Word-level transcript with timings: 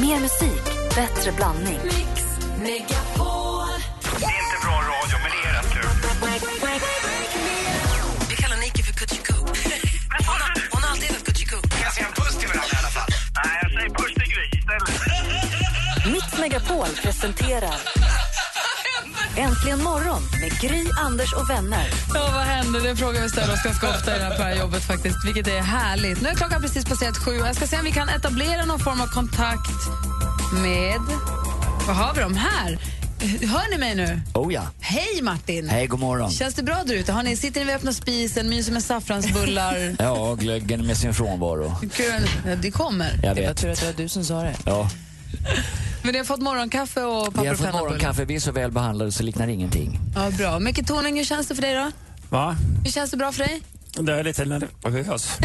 Mer 0.00 0.20
musik, 0.20 0.64
bättre 0.94 1.32
blandning. 1.32 1.78
Mix 1.84 2.24
Megapol. 2.58 3.68
Det 4.18 4.24
är 4.24 4.38
inte 4.44 4.58
bra 4.64 4.76
radio, 4.92 5.16
men 5.22 5.30
det 5.34 5.48
är 5.48 5.52
rätt 5.62 5.72
kul. 5.72 5.88
Vi 8.30 8.36
kallar 8.36 8.56
Nike 8.56 8.82
för 8.82 8.92
Kutjiku. 8.92 9.32
Hon, 9.34 9.48
har- 10.26 10.68
hon 10.72 10.82
har 10.82 10.90
alltid 10.90 11.04
hetat 11.08 11.24
Kutjiku. 11.24 11.56
Kan 11.56 11.80
jag 11.82 11.92
säga 11.94 12.06
en 12.06 12.12
puss 12.12 12.36
till 12.38 12.48
varandra 12.48 12.68
i 12.72 12.78
alla 12.78 12.88
fall? 12.88 13.08
Nej, 13.44 13.58
jag 13.62 13.70
säger 13.72 13.90
puss 13.90 14.14
till 14.14 14.32
Gry 14.32 14.46
istället. 14.58 16.12
Mix 16.12 16.38
Megapol 16.40 16.88
presenterar 17.02 17.74
Äntligen 19.38 19.82
morgon 19.82 20.22
med 20.40 20.60
Gry, 20.60 20.84
Anders 20.98 21.32
och 21.32 21.50
vänner. 21.50 21.86
Ja, 22.14 22.30
vad 22.34 22.44
händer? 22.44 22.80
Det 22.80 22.86
är 22.86 22.90
en 22.90 22.96
fråga 22.96 23.20
vi 23.20 23.28
ställer 23.28 23.52
oss 23.54 23.62
ganska 23.62 23.90
ofta 23.90 24.16
i 24.16 24.18
det 24.18 24.24
här 24.24 24.30
på 24.36 24.42
det 24.42 24.48
här 24.48 24.56
jobbet 24.58 24.82
faktiskt, 24.82 25.16
vilket 25.26 25.46
är 25.48 25.60
härligt. 25.60 26.20
Nu 26.20 26.28
är 26.28 26.34
klockan 26.34 26.62
precis 26.62 26.84
passerat 26.84 27.16
sju 27.18 27.34
jag 27.36 27.56
ska 27.56 27.66
se 27.66 27.78
om 27.78 27.84
vi 27.84 27.92
kan 27.92 28.08
etablera 28.08 28.64
någon 28.64 28.78
form 28.80 29.00
av 29.00 29.06
kontakt 29.06 29.70
med... 30.62 31.00
Vad 31.86 31.96
har 31.96 32.14
vi 32.14 32.20
dem 32.20 32.36
här? 32.36 32.78
Hör 33.46 33.70
ni 33.70 33.78
mig 33.78 33.94
nu? 33.94 34.20
Oh 34.34 34.52
ja. 34.54 34.62
Hej 34.80 35.22
Martin! 35.22 35.68
Hej, 35.68 35.86
god 35.86 36.00
morgon. 36.00 36.30
Känns 36.30 36.54
det 36.54 36.62
bra 36.62 36.82
där 36.86 36.94
ute? 36.94 37.12
Har 37.12 37.22
ni, 37.22 37.36
sitter 37.36 37.60
ni 37.60 37.66
vid 37.66 37.74
öppna 37.74 37.92
spisen, 37.92 38.48
myser 38.48 38.72
med 38.72 38.82
saffransbullar? 38.82 39.96
Ja, 39.98 40.34
glöggen 40.34 40.86
med 40.86 40.96
sin 40.96 41.14
frånvaro. 41.14 41.74
Kul. 41.94 42.28
Ja, 42.46 42.56
det 42.56 42.70
kommer. 42.70 43.10
Jag 43.22 43.36
Det 43.36 43.40
var 43.42 43.48
vet. 43.48 43.56
tur 43.56 43.70
att 43.70 43.80
det 43.80 43.86
var 43.86 43.92
du 43.92 44.08
som 44.08 44.24
sa 44.24 44.42
det. 44.42 44.54
Ja. 44.66 44.90
Men 46.02 46.12
ni 46.12 46.18
har 46.18 46.24
fått 46.24 46.40
morgonkaffe 46.40 47.02
och 47.04 47.24
papper 47.24 47.40
Vi 47.40 47.46
har 47.46 47.54
och 47.54 47.60
fått 47.60 47.72
morgonkaffe, 47.72 48.24
vi 48.24 48.34
är 48.34 48.40
så 48.40 48.52
väl 48.52 48.70
behandlade 48.72 49.12
så 49.12 49.22
liknar 49.22 49.48
ingenting. 49.48 50.00
Ja, 50.14 50.30
bra. 50.30 50.58
Micke 50.58 50.86
Tornving, 50.86 51.16
hur 51.16 51.24
känns 51.24 51.46
det 51.46 51.54
för 51.54 51.62
dig 51.62 51.74
då? 51.74 51.90
Va? 52.28 52.56
Hur 52.84 52.90
känns 52.90 53.10
det 53.10 53.16
bra 53.16 53.32
för 53.32 53.38
dig? 53.44 53.62
Det 54.00 54.12
är 54.14 54.24
lite 54.24 54.44
nervös. 54.44 55.38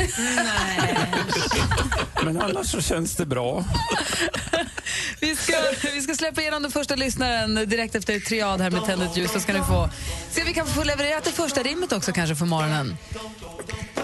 Men 2.24 2.42
annars 2.42 2.68
så 2.72 2.82
känns 2.82 3.16
det 3.16 3.26
bra. 3.26 3.64
Vi 5.20 5.36
ska, 5.36 5.54
vi 5.94 6.02
ska 6.02 6.16
släppa 6.16 6.42
igenom 6.42 6.62
den 6.62 6.72
första 6.72 6.96
lyssnaren 6.96 7.56
direkt 7.56 7.96
efter 7.96 8.20
triad 8.20 8.62
här 8.62 8.72
med 8.72 8.86
Tändet 8.86 9.18
ljus. 9.18 9.32
Så 9.32 9.40
ska 9.40 9.54
ni 9.54 9.60
få 9.60 9.90
se 10.32 10.42
om 10.42 10.48
vi 10.48 10.54
kan 10.54 10.68
få 10.68 10.84
leverera 10.84 11.20
det 11.24 11.32
första 11.32 11.64
rimmet 11.64 11.92
också 11.92 12.12
kanske 12.12 12.36
för 12.36 12.46
morgonen. 12.46 12.98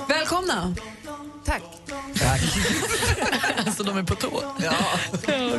Välkomna! 0.10 0.76
Tack. 1.50 1.64
Alltså, 3.66 3.84
de 3.88 3.98
är 3.98 4.04
på 4.04 4.16
tå. 4.16 4.44
Ja. 4.62 4.74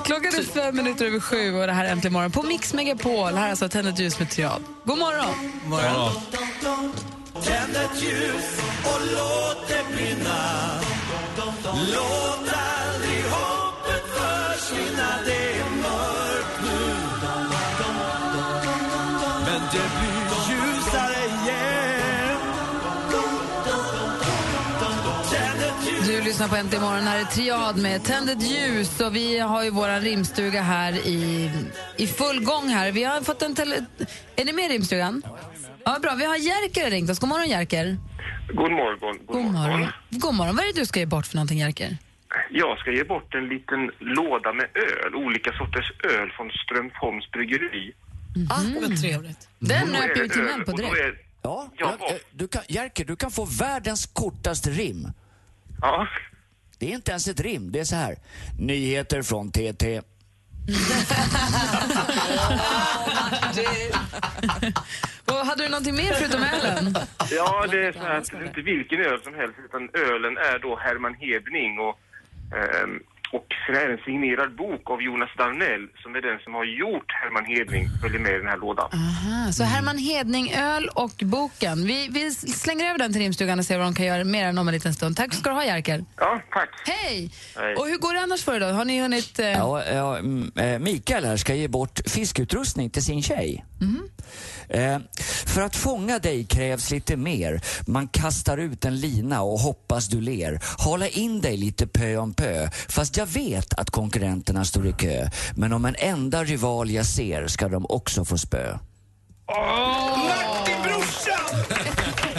Klockan 0.04 0.34
är 0.34 0.42
fem 0.42 0.76
minuter 0.76 1.06
över 1.06 1.20
sju 1.20 1.54
och 1.54 1.66
det 1.66 1.72
här 1.72 1.84
är 1.84 1.88
Äntligen 1.88 2.12
morgon 2.12 2.30
på 2.30 2.42
Mix 2.42 2.74
Megapol. 2.74 3.34
Här 3.34 3.46
är 3.46 3.50
alltså 3.50 3.68
Tändet 3.68 3.98
ljus 3.98 4.18
med 4.18 4.30
triad. 4.30 4.62
God 4.84 4.98
morgon! 4.98 5.34
Tänd 7.32 7.76
ett 7.76 8.02
ljus 8.02 8.60
och 8.84 9.00
låt 9.00 9.68
det 9.68 9.94
brinna. 9.96 10.70
Låt 11.64 12.52
aldrig 12.52 13.24
hoppet 13.24 14.04
försvinna. 14.14 15.39
Lyssnar 26.40 26.56
på 26.56 26.64
Äntligen 26.64 26.84
morgon. 26.84 27.02
Här 27.02 27.20
är 27.20 27.24
Triad 27.24 27.76
med 27.82 28.04
Tänd 28.04 28.30
ett 28.30 28.42
ljus. 28.42 29.00
Och 29.00 29.16
vi 29.16 29.38
har 29.38 29.64
ju 29.64 29.70
vår 29.70 30.00
rimstuga 30.00 30.62
här 30.62 30.92
i, 30.92 31.50
i 31.96 32.06
full 32.06 32.44
gång. 32.44 32.68
här. 32.68 32.92
Vi 32.92 33.04
har 33.04 33.20
fått 33.20 33.42
en 33.42 33.54
tele... 33.54 33.84
Är 34.36 34.44
ni 34.44 34.52
med 34.52 34.64
i 34.64 34.74
rimstugan? 34.74 35.22
Ja, 35.84 35.98
bra. 36.02 36.14
Vi 36.14 36.24
har 36.24 36.36
Jerker 36.36 36.90
ringt 36.90 37.10
oss. 37.10 37.18
God 37.18 37.28
morgon, 37.28 37.48
Jerker. 37.48 37.96
God 38.54 38.70
morgon. 38.72 39.18
God 39.26 39.44
morgon. 39.44 39.86
God 40.10 40.34
morgon. 40.34 40.56
Vad 40.56 40.64
är 40.64 40.72
det 40.74 40.80
du 40.80 40.86
ska 40.86 41.00
ge 41.00 41.06
bort 41.06 41.26
för 41.26 41.36
någonting, 41.36 41.58
Jerker? 41.58 41.96
Jag 42.50 42.78
ska 42.78 42.90
ge 42.90 43.04
bort 43.04 43.34
en 43.34 43.48
liten 43.48 43.90
låda 43.98 44.52
med 44.52 44.66
öl, 44.74 45.14
olika 45.14 45.52
sorters 45.52 45.92
öl 46.04 46.32
från 46.36 46.50
Strömsholms 46.50 47.30
bryggeri. 47.30 47.92
Ah, 48.50 48.62
vad 48.80 49.00
trevligt. 49.02 49.48
Den 49.58 49.94
jag 50.16 50.36
ju 50.36 50.42
män 50.42 50.64
på 50.64 50.72
direkt. 50.72 51.18
Ja, 51.42 51.68
Ja. 51.76 51.86
eh, 51.86 52.14
du 52.30 52.48
kan, 52.48 52.62
Jerker, 52.68 53.04
du 53.04 53.16
kan 53.16 53.30
få 53.30 53.44
världens 53.44 54.06
kortaste 54.06 54.70
rim. 54.70 55.08
Ja, 55.80 56.08
Det 56.80 56.86
är 56.90 56.94
inte 56.94 57.10
ens 57.10 57.28
ett 57.28 57.40
rim, 57.40 57.72
det 57.72 57.80
är 57.80 57.84
så 57.84 57.96
här. 57.96 58.16
Nyheter 58.58 59.22
från 59.22 59.50
TT. 59.52 60.00
Och 65.24 65.34
hade 65.46 65.62
du 65.62 65.68
någonting 65.68 65.96
mer 65.96 66.12
förutom 66.12 66.42
ölen? 66.42 66.94
ja 67.30 67.66
det 67.70 67.86
är 67.86 67.92
så 67.92 67.98
här 67.98 68.18
att 68.18 68.30
det 68.30 68.36
är 68.36 68.46
inte 68.46 68.60
vilken 68.60 69.00
öl 69.00 69.22
som 69.24 69.34
helst 69.34 69.54
utan 69.64 69.82
ölen 69.94 70.36
är 70.36 70.58
då 70.58 70.76
Herman 70.76 71.14
Hedning 71.14 71.78
och, 71.78 71.98
ehm, 72.58 73.02
och 73.32 73.46
sen 73.66 73.76
är 73.76 73.86
det 73.88 73.92
en 73.92 74.04
signerad 74.04 74.56
bok 74.56 74.90
av 74.90 75.02
Jonas 75.02 75.30
Darnell 75.38 75.88
som 76.02 76.14
är 76.14 76.22
den 76.28 76.38
som 76.44 76.54
har 76.54 76.64
gjort 76.64 77.08
Herman 77.20 77.44
Hedning 77.44 77.88
följer 78.02 78.20
med 78.20 78.32
i 78.32 78.38
den 78.38 78.46
här 78.46 78.56
lådan. 78.56 78.88
Aha, 78.92 79.52
så 79.52 79.64
Herman 79.64 79.98
Hedning, 79.98 80.52
öl 80.52 80.88
och 80.94 81.16
boken. 81.24 81.86
Vi, 81.86 82.08
vi 82.10 82.30
slänger 82.30 82.86
över 82.88 82.98
den 82.98 83.12
till 83.12 83.22
rimstugan 83.22 83.58
och 83.58 83.64
ser 83.64 83.78
vad 83.78 83.86
de 83.86 83.94
kan 83.94 84.06
göra 84.06 84.24
mer 84.24 84.46
än 84.46 84.58
om 84.58 84.68
en 84.68 84.74
liten 84.74 84.94
stund. 84.94 85.16
Tack 85.16 85.34
ska 85.34 85.50
du 85.50 85.56
ha, 85.56 85.64
Jerker. 85.64 86.04
Ja, 86.16 86.40
tack. 86.50 86.70
Hej! 86.86 87.30
Hej. 87.56 87.74
Och 87.74 87.86
hur 87.86 87.98
går 87.98 88.14
det 88.14 88.20
annars 88.20 88.44
för 88.44 88.60
då? 88.60 88.66
Har 88.66 88.84
ni 88.84 89.00
hunnit... 89.00 89.38
Eh... 89.38 89.48
Ja, 89.48 89.84
ja, 89.84 90.18
mm, 90.18 90.52
eh, 90.56 90.78
Mikael 90.78 91.24
här 91.24 91.36
ska 91.36 91.54
ge 91.54 91.68
bort 91.68 92.00
fiskutrustning 92.06 92.90
till 92.90 93.04
sin 93.04 93.22
tjej. 93.22 93.64
Eh, 94.70 94.98
för 95.46 95.62
att 95.62 95.76
fånga 95.76 96.18
dig 96.18 96.44
krävs 96.44 96.90
lite 96.90 97.16
mer. 97.16 97.60
Man 97.86 98.08
kastar 98.08 98.58
ut 98.58 98.84
en 98.84 99.00
lina 99.00 99.42
och 99.42 99.58
hoppas 99.58 100.08
du 100.08 100.20
ler. 100.20 100.60
Hala 100.78 101.08
in 101.08 101.40
dig 101.40 101.56
lite 101.56 101.86
pö 101.86 102.16
om 102.16 102.34
pö. 102.34 102.70
Fast 102.88 103.16
jag 103.20 103.26
vet 103.26 103.74
att 103.74 103.90
konkurrenterna 103.90 104.64
står 104.64 104.86
i 104.86 104.92
kö. 104.92 105.28
Men 105.54 105.72
om 105.72 105.84
en 105.84 105.96
enda 105.98 106.44
rival 106.44 106.90
jag 106.90 107.06
ser 107.06 107.46
ska 107.46 107.68
de 107.68 107.86
också 107.88 108.24
få 108.24 108.38
spö. 108.38 108.78
Martin 109.46 110.82
brorsan! 110.82 111.64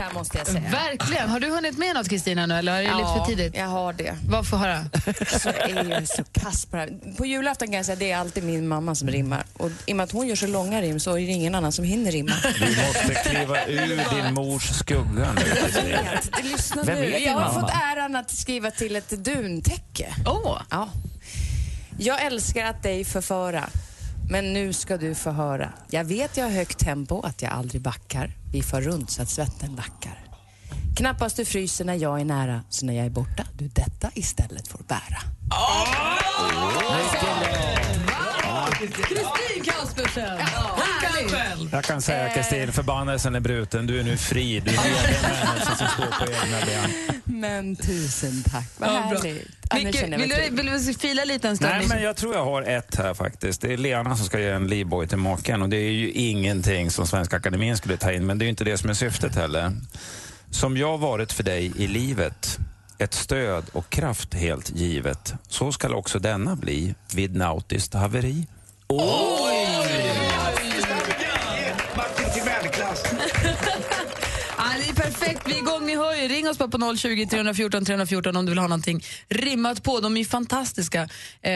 här 0.00 0.12
måste 0.14 0.38
jag 0.38 0.46
säga. 0.46 0.60
Verkligen. 0.70 1.28
Har 1.28 1.40
du 1.40 1.50
hunnit 1.50 1.78
med 1.78 1.94
något 1.94 2.08
Kristina 2.08 2.46
nu 2.46 2.54
eller 2.54 2.72
är 2.72 2.76
det 2.82 2.94
lite 2.96 3.08
för 3.18 3.24
tidigt? 3.26 3.56
jag 3.56 3.66
har 3.66 3.92
det. 3.92 4.14
Vad 4.28 4.46
får 4.48 4.56
höra? 4.56 4.84
Så 5.40 5.48
är 5.48 6.00
ju 6.00 6.06
så 6.06 6.24
kass 6.32 6.66
på 6.66 6.76
det 6.76 6.82
här. 6.82 7.14
På 7.16 7.26
julafton 7.26 7.68
kan 7.68 7.76
jag 7.76 7.84
säga 7.86 7.92
att 7.94 7.98
det 8.00 8.10
är 8.12 8.16
alltid 8.18 8.44
min 8.44 8.68
mamma 8.68 8.94
som 8.94 9.08
rimmar. 9.08 9.44
Och 9.52 9.70
i 9.86 9.92
och 9.92 9.96
med 9.96 10.04
att 10.04 10.12
hon 10.12 10.28
gör 10.28 10.36
så 10.36 10.46
långa 10.46 10.82
rim 10.82 11.00
så 11.00 11.10
är 11.10 11.14
det 11.26 11.32
ingen 11.32 11.54
annan 11.54 11.72
som 11.72 11.84
hinner 11.84 12.12
rimma. 12.12 12.32
Du 12.58 12.66
måste 12.86 13.14
kliva 13.30 13.66
ur 13.66 14.14
din 14.24 14.34
mors 14.34 14.68
skugga 14.70 15.32
nu. 15.32 15.42
Det 16.36 16.42
lyssnar 16.42 16.84
Vem 16.84 16.96
du. 16.96 17.04
är 17.04 17.10
din 17.18 17.22
Jag 17.26 17.32
har 17.32 17.40
mamma? 17.40 17.60
fått 17.60 17.70
äran 17.94 18.16
att 18.16 18.30
skriva 18.30 18.70
till 18.70 18.96
ett 18.96 19.10
duntäcke. 19.10 20.14
Åh! 20.26 20.60
Ja. 20.70 20.88
Jag 21.98 22.22
älskar 22.26 22.64
att 22.64 22.82
dig 22.82 23.04
förföra, 23.04 23.64
men 24.30 24.52
nu 24.52 24.72
ska 24.72 24.96
du 24.96 25.14
få 25.14 25.30
höra. 25.30 25.72
Jag 25.90 26.04
vet 26.04 26.36
jag 26.36 26.44
har 26.44 26.50
högt 26.50 26.78
tempo, 26.78 27.20
att 27.20 27.42
jag 27.42 27.52
aldrig 27.52 27.82
backar. 27.82 28.30
Vi 28.52 28.62
far 28.62 28.80
runt 28.80 29.10
så 29.10 29.22
att 29.22 29.28
svetten 29.28 29.76
lackar. 29.76 30.18
Knappast 30.96 31.36
du 31.36 31.44
fryser 31.44 31.84
när 31.84 31.94
jag 31.94 32.20
är 32.20 32.24
nära, 32.24 32.62
så 32.68 32.86
när 32.86 32.94
jag 32.94 33.06
är 33.06 33.10
borta, 33.10 33.46
du 33.58 33.68
detta 33.68 34.10
istället 34.14 34.68
får 34.68 34.80
bära. 34.88 35.20
Kristin 38.78 39.64
Kaspersen! 39.64 40.38
Härligt! 41.28 41.72
Jag 41.72 41.84
kan 41.84 42.02
säga 42.02 42.28
Kristin, 42.28 42.72
förbannelsen 42.72 43.34
är 43.34 43.40
bruten. 43.40 43.86
Du 43.86 44.00
är 44.00 44.04
nu 44.04 44.16
fri. 44.16 44.60
Du 44.60 44.70
är 44.70 44.74
en 44.74 44.82
människa 45.22 45.76
som 45.76 45.86
står 45.88 46.26
på 46.26 46.32
egna 46.32 46.66
ben. 46.66 47.20
Men 47.24 47.76
tusen 47.76 48.42
tack, 48.50 48.66
vad 48.78 48.88
Ja, 48.88 48.92
härligt. 48.92 49.48
Micke, 49.74 50.02
vill, 50.02 50.28
du, 50.28 50.56
vill 50.56 50.66
du 50.66 50.94
fila 50.94 51.24
lite 51.24 51.48
en 51.48 51.56
stund? 51.56 51.72
Nej, 51.78 51.86
men 51.88 52.02
jag 52.02 52.16
tror 52.16 52.34
jag 52.34 52.44
har 52.44 52.62
ett 52.62 52.96
här 52.96 53.14
faktiskt. 53.14 53.60
Det 53.60 53.72
är 53.72 53.76
Lena 53.76 54.16
som 54.16 54.26
ska 54.26 54.40
ge 54.40 54.48
en 54.48 54.66
livboj 54.68 55.08
till 55.08 55.18
maken 55.18 55.62
och 55.62 55.68
det 55.68 55.76
är 55.76 55.92
ju 55.92 56.10
ingenting 56.10 56.90
som 56.90 57.06
Svenska 57.06 57.36
Akademin 57.36 57.76
skulle 57.76 57.96
ta 57.96 58.12
in, 58.12 58.26
men 58.26 58.38
det 58.38 58.42
är 58.42 58.46
ju 58.46 58.50
inte 58.50 58.64
det 58.64 58.78
som 58.78 58.90
är 58.90 58.94
syftet 58.94 59.34
heller. 59.34 59.72
Som 60.50 60.76
jag 60.76 60.98
varit 60.98 61.32
för 61.32 61.42
dig 61.42 61.72
i 61.76 61.86
livet, 61.86 62.58
ett 62.98 63.14
stöd 63.14 63.64
och 63.72 63.90
kraft 63.90 64.34
helt 64.34 64.70
givet, 64.70 65.34
så 65.48 65.72
skall 65.72 65.94
också 65.94 66.18
denna 66.18 66.56
bli 66.56 66.94
vid 67.14 67.36
nautiskt 67.36 67.94
haveri. 67.94 68.46
Martin 68.90 69.59
perfekt. 75.20 75.48
Vi 75.48 75.54
är 75.54 75.58
igång. 75.58 75.86
Ni 75.86 75.96
hör 75.96 76.14
ju. 76.14 76.28
Ring 76.28 76.48
oss 76.48 76.58
bara 76.58 76.68
på 76.68 76.96
020 76.96 77.26
314 77.26 77.84
314 77.84 78.36
om 78.36 78.46
du 78.46 78.50
vill 78.50 78.58
ha 78.58 78.66
någonting 78.66 79.04
rimmat 79.28 79.82
på. 79.82 80.00
De 80.00 80.16
är 80.16 80.18
ju 80.18 80.24
fantastiska. 80.24 81.02
Eh, 81.42 81.52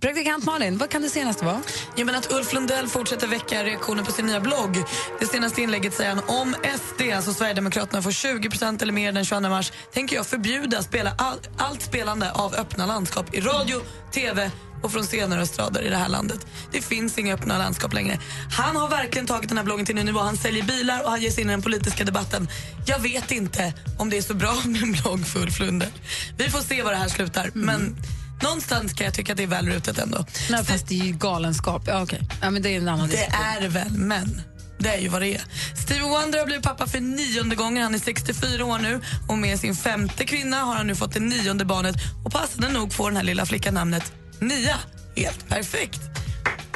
praktikant 0.00 0.44
Malin, 0.44 0.78
vad 0.78 0.90
kan 0.90 1.02
det 1.02 1.08
senaste 1.08 1.44
vara? 1.44 1.60
Ja, 1.96 2.04
men 2.04 2.14
att 2.14 2.32
Ulf 2.32 2.52
Lundell 2.52 2.88
fortsätter 2.88 3.26
väcka 3.26 3.64
reaktioner 3.64 4.04
på 4.04 4.12
sin 4.12 4.26
nya 4.26 4.40
blogg. 4.40 4.76
Det 5.20 5.26
senaste 5.26 5.62
inlägget 5.62 5.94
säger 5.94 6.10
han 6.10 6.22
om 6.26 6.54
SD, 6.76 7.02
alltså 7.16 7.32
Sverigedemokraterna, 7.32 8.02
får 8.02 8.10
20% 8.10 8.82
eller 8.82 8.92
mer 8.92 9.12
den 9.12 9.24
22 9.24 9.40
mars 9.48 9.72
tänker 9.92 10.16
jag 10.16 10.26
förbjuda 10.26 10.82
spela 10.82 11.14
all, 11.18 11.38
allt 11.58 11.82
spelande 11.82 12.32
av 12.32 12.54
öppna 12.54 12.86
landskap 12.86 13.34
i 13.34 13.40
radio, 13.40 13.80
tv 14.12 14.50
och 14.82 14.92
från 14.92 15.02
scener 15.04 15.36
och 15.36 15.42
estrader 15.42 15.82
i 15.82 15.88
det 15.88 15.96
här 15.96 16.08
landet. 16.08 16.46
Det 16.72 16.80
finns 16.82 17.18
inga 17.18 17.34
öppna 17.34 17.58
landskap 17.58 17.92
längre. 17.94 18.18
Han 18.52 18.76
har 18.76 18.88
verkligen 18.88 19.26
tagit 19.26 19.48
den 19.48 19.58
här 19.58 19.64
bloggen 19.64 19.86
till 19.86 19.98
en 19.98 20.06
nivå. 20.06 20.20
Han 20.20 20.36
säljer 20.36 20.62
bilar 20.62 21.02
och 21.04 21.10
han 21.10 21.20
ger 21.22 21.30
sig 21.30 21.42
in 21.42 21.48
i 21.50 21.52
den 21.52 21.62
politiska 21.62 22.04
debatten. 22.04 22.48
Jag 22.86 22.98
vet 22.98 23.30
inte 23.30 23.72
om 23.98 24.10
det 24.10 24.16
är 24.18 24.22
så 24.22 24.34
bra 24.34 24.54
med 24.64 24.82
en 24.82 24.92
blogg 24.92 25.26
för 25.26 25.40
Ulf 25.42 25.60
Lundell. 25.60 25.92
Vi 26.36 26.50
får 26.50 26.60
se 26.60 26.82
var 26.82 26.90
det 26.90 26.96
här 26.98 27.08
slutar. 27.08 27.50
Men 27.54 27.96
någonstans 28.42 28.92
kan 28.92 29.04
jag 29.04 29.14
tycka 29.14 29.32
att 29.32 29.36
det 29.36 29.42
är 29.42 29.46
väl 29.46 29.66
rutet 29.68 29.98
ändå. 29.98 30.26
Nej, 30.50 30.64
fast 30.64 30.88
det 30.88 31.00
är 31.00 31.04
ju 31.04 31.12
galenskap. 31.12 31.82
Ja, 31.86 32.02
okej. 32.02 32.20
ja, 32.42 32.50
men 32.50 32.62
det 32.62 32.68
är 32.74 32.78
en 32.78 32.88
annan 32.88 33.08
Det 33.08 33.16
diskussion. 33.16 33.44
är 33.64 33.68
väl, 33.68 33.90
men 33.92 34.42
det 34.78 34.88
är 34.88 34.98
ju 35.00 35.08
vad 35.08 35.22
det 35.22 35.28
är. 35.34 35.42
Stevie 35.84 36.02
Wonder 36.08 36.38
har 36.38 36.46
blivit 36.46 36.64
pappa 36.64 36.86
för 36.86 37.00
nionde 37.00 37.56
gången. 37.56 37.82
Han 37.82 37.94
är 37.94 37.98
64 37.98 38.64
år 38.64 38.78
nu 38.78 39.00
och 39.28 39.38
med 39.38 39.60
sin 39.60 39.74
femte 39.76 40.24
kvinna 40.24 40.56
har 40.60 40.74
han 40.74 40.86
nu 40.86 40.94
fått 40.94 41.12
det 41.14 41.20
nionde 41.20 41.64
barnet 41.64 41.96
och 42.24 42.32
passande 42.32 42.68
nog 42.68 42.92
får 42.92 43.10
den 43.10 43.16
här 43.16 43.24
lilla 43.24 43.46
flickan 43.46 43.74
namnet 43.74 44.12
Nia. 44.42 44.76
Helt 45.16 45.48
perfekt. 45.48 46.00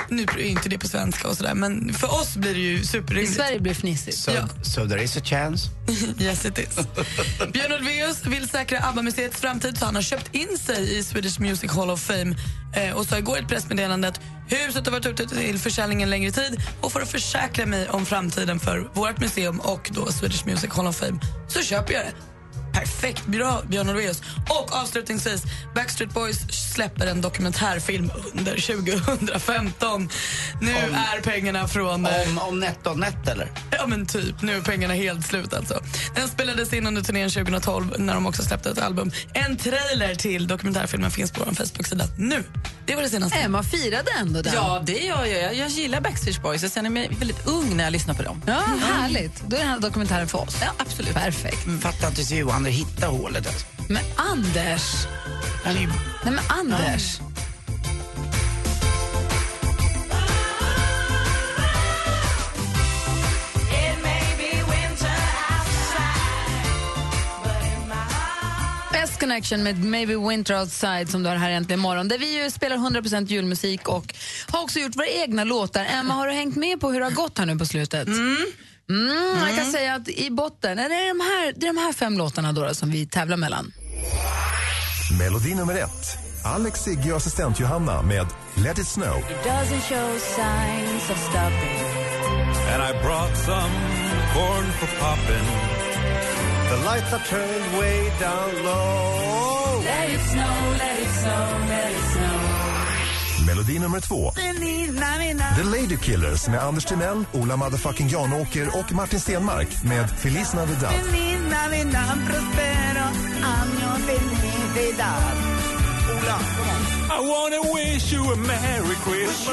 Nu 0.09 0.23
är 0.23 0.39
inte 0.39 0.69
det 0.69 0.79
på 0.79 0.89
svenska 0.89 1.29
och 1.29 1.37
sådär, 1.37 1.55
men 1.55 1.95
för 1.95 2.15
oss 2.21 2.37
blir 2.37 2.55
det 2.55 2.61
ju 2.61 2.79
I 2.81 2.85
superrimligt. 2.87 3.35
Sverige 3.35 3.61
blir 3.61 3.75
det 3.75 3.81
fnissigt. 3.81 4.19
So, 4.19 4.31
Ja. 4.31 4.49
so 4.63 4.89
there 4.89 5.03
is 5.03 5.17
a 5.17 5.21
chance. 5.25 5.69
Yes 6.21 6.45
it 6.45 6.59
is. 6.59 6.77
Björn 7.53 7.73
Ulvaeus 7.73 8.27
vill 8.27 8.49
säkra 8.49 8.79
ABBA-museets 8.81 9.41
framtid 9.41 9.79
så 9.79 9.85
han 9.85 9.95
har 9.95 10.03
köpt 10.03 10.35
in 10.35 10.59
sig 10.59 10.99
i 10.99 11.03
Swedish 11.03 11.41
Music 11.41 11.71
Hall 11.73 11.91
of 11.91 12.01
Fame 12.01 12.37
eh, 12.77 12.93
och 12.97 13.07
sa 13.07 13.19
igår 13.19 13.37
i 13.39 13.41
ett 13.41 13.49
pressmeddelande 13.49 14.09
att 14.09 14.21
huset 14.49 14.85
har 14.87 14.93
varit 14.93 15.07
ute 15.07 15.27
till 15.29 15.59
försäljning 15.59 16.03
en 16.03 16.11
längre 16.11 16.31
tid 16.31 16.61
och 16.81 16.93
för 16.93 17.01
att 17.01 17.11
försäkra 17.11 17.67
mig 17.67 17.89
om 17.89 18.07
framtiden 18.07 18.61
för 18.61 18.91
vårt 18.95 19.19
museum 19.21 19.61
och 19.61 19.91
då 19.95 20.13
Swedish 20.13 20.47
Music 20.47 20.71
Hall 20.73 20.87
of 20.87 20.97
Fame 20.97 21.19
så 21.49 21.63
köper 21.63 21.95
jag 21.95 22.03
det. 22.05 22.13
Perfekt, 22.81 23.27
bra 23.27 23.63
Björn 23.69 23.89
Ulvaeus. 23.89 24.23
Och 24.49 24.77
avslutningsvis, 24.77 25.43
Backstreet 25.75 26.15
Boys 26.15 26.37
släpper 26.75 27.07
en 27.07 27.21
dokumentärfilm 27.21 28.11
under 28.35 28.53
2015. 29.17 30.09
Nu 30.61 30.71
är 30.77 31.21
pengarna 31.21 31.69
från... 31.69 32.07
eh, 32.07 32.13
Om, 32.29 32.39
om 32.39 32.61
NetOnNet 32.61 33.29
eller? 33.29 33.53
Ja 33.71 33.87
men 33.87 34.07
typ, 34.07 34.43
nu 34.43 34.57
är 34.57 34.61
pengarna 34.61 34.95
helt 34.95 35.27
slut 35.27 35.55
alltså. 35.55 35.81
Den 36.15 36.29
spelades 36.29 36.73
in 36.73 36.87
under 36.87 37.03
turnén 37.03 37.31
2012 37.31 37.95
när 37.99 38.15
de 38.15 38.27
också 38.27 38.43
släppte 38.43 38.71
ett 38.71 38.79
album. 38.83 39.11
En 39.33 39.57
trailer 39.57 40.15
till 40.15 40.47
dokumentärfilmen 40.47 41.11
finns 41.11 41.31
på 41.33 41.45
vår 41.45 41.53
Facebook-sida 41.55 42.05
nu. 42.19 42.45
Det 42.87 42.95
var 42.95 43.03
det 43.03 43.09
senaste. 43.09 43.39
Emma 43.39 43.63
firade 43.63 44.11
ändå 44.21 44.43
den. 44.43 44.55
Ja, 44.55 44.83
det 44.87 44.99
gör 45.05 45.25
jag. 45.25 45.43
Jag, 45.43 45.55
jag 45.55 45.69
gillar 45.69 46.01
Backstreet 46.01 46.43
Boys. 46.43 46.63
Jag 46.63 46.73
känner 46.73 46.91
mig 46.91 47.11
väldigt 47.19 47.47
ung 47.47 47.77
när 47.77 47.85
jag 47.85 47.93
lyssnar 47.93 48.15
på 48.15 48.23
dem. 48.23 48.43
Ja, 48.47 48.63
härligt. 48.83 49.43
Då 49.47 49.57
är 49.57 49.61
den 49.61 49.69
här 49.69 49.81
dokumentären 49.81 50.29
för 50.29 50.41
oss. 50.41 50.57
Ja, 50.61 50.69
absolut. 50.79 51.15
Perfekt. 51.15 51.67
Fattar 51.83 52.09
inte 52.09 52.35
hur 52.35 52.45
han 52.67 52.73
hittar 52.75 53.07
hålet 53.09 53.47
alltså. 53.47 53.67
Men 53.89 54.05
Anders... 54.17 55.07
Han 55.65 55.77
är 55.77 55.81
ju- 55.81 55.87
Nej 56.25 56.35
men 56.35 56.45
Anders. 56.49 57.21
S-Connection 68.95 69.63
med 69.63 69.85
Maybe 69.85 70.17
Winter 70.29 70.61
Outside 70.61 71.11
som 71.11 71.23
du 71.23 71.29
har 71.29 71.37
här 71.37 71.51
äntligen 71.51 71.81
imorgon. 71.81 72.09
Där 72.09 72.19
vi 72.19 72.43
ju 72.45 72.51
spelar 72.51 72.77
100% 72.77 73.27
julmusik 73.27 73.89
och 73.89 74.15
har 74.51 74.63
också 74.63 74.79
gjort 74.79 74.97
våra 74.97 75.07
egna 75.07 75.45
låtar. 75.45 75.85
Emma, 75.85 76.15
har 76.15 76.27
du 76.27 76.33
hängt 76.33 76.57
med 76.57 76.81
på 76.81 76.91
hur 76.91 77.01
det 77.01 77.07
har 77.07 77.13
gått 77.13 77.39
här 77.39 77.47
nu 77.47 77.57
på 77.59 77.67
slutet? 77.67 78.07
Mm. 78.09 78.37
Jag 78.89 79.57
kan 79.57 79.73
säga 79.73 79.95
att 79.95 80.09
i 80.09 80.31
botten, 80.31 80.79
är 80.79 80.89
det, 80.89 81.09
de 81.09 81.21
här, 81.21 81.53
det 81.57 81.67
är 81.67 81.73
de 81.73 81.79
här 81.81 81.93
fem 81.93 82.19
låtarna 82.19 82.53
då, 82.53 82.65
då 82.65 82.75
som 82.75 82.91
vi 82.91 83.07
tävlar 83.07 83.37
mellan. 83.37 83.73
Melodi 85.19 85.55
nummer 85.55 85.75
ett. 85.75 86.19
Alex, 86.45 86.81
Sigge 86.81 87.11
och 87.11 87.17
assistent 87.17 87.61
Johanna 87.61 88.03
med 88.03 88.27
Let 88.55 88.79
it 88.79 88.87
snow. 88.87 89.23
Doesn't 89.45 89.81
show 89.81 90.19
signs 90.19 91.11
of 91.11 91.19
stopping. 91.19 91.79
And 92.73 92.83
I 92.83 93.03
brought 93.03 93.37
some 93.37 93.73
corn 94.35 94.67
for 94.73 94.89
popping. 95.01 95.47
The 96.71 96.77
lights 96.85 97.13
are 97.13 97.25
turned 97.25 97.79
way 97.79 98.13
down 98.21 98.65
low. 98.65 99.83
Let 99.85 100.11
it 100.11 100.21
snow, 100.21 100.57
let 100.79 100.99
it 100.99 101.11
snow, 101.21 101.47
let 101.69 101.91
it 101.91 101.95
snow. 101.95 101.96
Melodi 103.57 103.79
nummer 103.79 104.01
två. 104.01 104.33
The 105.57 105.63
Lady 105.63 105.97
Killers 106.03 106.49
med 106.49 106.63
Anders 106.63 106.85
Timell, 106.85 107.25
Ola 107.33 107.57
motherfucking 107.57 108.09
Janåker 108.09 108.79
och 108.79 108.93
Martin 108.93 109.21
Stenmark 109.21 109.69
med 109.83 110.11
Feliz 110.11 110.55
Navidad. 110.55 110.93
I 117.11 117.21
wanna 117.29 117.75
wish 117.75 118.13
you 118.13 118.33
a 118.33 118.37
merry 118.37 118.97
Christmas. 119.05 119.49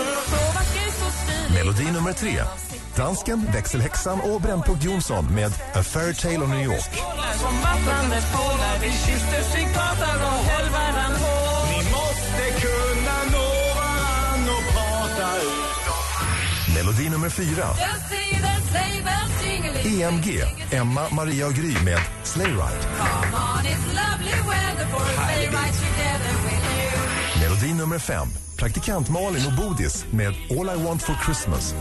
Melodi 1.54 1.92
nummer 1.92 2.14
tre. 2.14 2.44
Dansken, 2.96 3.48
växelhäxan 3.54 4.22
och 4.22 4.42
Brännpunkt 4.42 4.84
Jonsson 4.84 5.26
med 5.26 5.52
A 5.74 5.84
Fairy 5.84 6.14
Tale 6.14 6.40
of 6.40 6.50
New 6.50 6.64
York. 6.64 6.90
Melodi 16.94 17.10
nummer 17.10 17.30
fyra. 17.30 17.66
EMG, 19.86 20.44
Emma, 20.72 21.10
Maria 21.12 21.48
och 21.48 21.54
Gry 21.54 21.74
med 21.86 22.00
Sleigh 22.24 22.52
Ride. 22.52 22.88
Melodi 27.40 27.74
nummer 27.74 28.00
fem. 28.00 28.28
Praktikant 28.58 29.10
Malin 29.10 29.46
och 29.48 29.54
Bodis 29.54 30.06
med 30.12 30.34
All 30.50 30.80
I 30.80 30.84
Want 30.84 31.04
For 31.04 31.16
Christmas. 31.26 31.76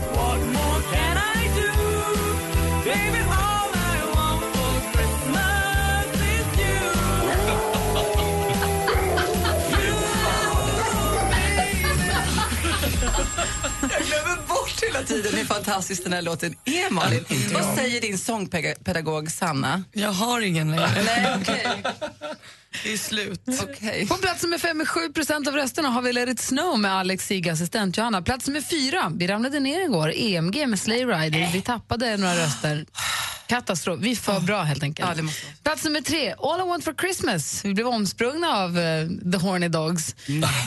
Jag 13.81 14.01
glömmer 14.01 14.47
bort 14.47 14.62
hela 14.93 15.05
tiden 15.05 15.33
hur 15.33 15.45
fantastisk 15.45 16.03
den 16.03 16.13
här 16.13 16.21
låten 16.21 16.55
är, 16.65 16.89
Malin. 16.89 17.25
Vad 17.53 17.75
säger 17.75 18.01
din 18.01 18.17
sångpedagog 18.17 19.31
Sanna? 19.31 19.83
Jag 19.91 20.11
har 20.11 20.41
ingen 20.41 20.71
längre. 20.71 21.03
Nej, 21.05 21.37
okej. 21.41 21.83
Det 22.83 22.93
är 22.93 22.97
slut. 22.97 23.41
okej. 23.63 24.07
På 24.07 24.15
plats 24.15 24.43
nummer 24.43 24.57
fem 24.57 24.77
med 24.77 24.87
7 24.87 24.99
av 25.47 25.55
rösterna 25.55 25.89
har 25.89 26.01
vi 26.01 26.13
Let 26.13 26.29
it 26.29 26.39
snow 26.39 26.79
med 26.79 26.91
Alex 26.91 27.27
Sigge, 27.27 27.51
assistent 27.51 27.97
Johanna. 27.97 28.21
Plats 28.21 28.47
nummer 28.47 28.61
fyra, 28.61 29.11
vi 29.15 29.27
ramlade 29.27 29.59
ner 29.59 29.85
igår, 29.85 30.13
EMG 30.15 30.67
med 30.67 30.79
Sleigh 30.79 31.07
Rider. 31.07 31.49
Vi 31.53 31.61
tappade 31.61 32.17
några 32.17 32.35
röster. 32.35 32.85
Katastrof. 33.47 33.99
Vi 33.99 34.11
är 34.11 34.15
för 34.15 34.39
bra 34.39 34.61
helt 34.61 34.83
enkelt. 34.83 35.09
Ja, 35.09 35.15
det 35.15 35.21
måste 35.21 35.45
vara. 35.45 35.55
Plats 35.63 35.83
nummer 35.83 36.01
tre, 36.01 36.35
All 36.39 36.59
I 36.59 36.63
want 36.63 36.83
for 36.83 36.93
Christmas. 36.93 37.65
Vi 37.65 37.73
blev 37.73 37.87
omsprungna 37.87 38.47
av 38.47 38.79
eh, 38.79 39.07
The 39.31 39.37
Horny 39.37 39.67
Dogs. 39.67 40.15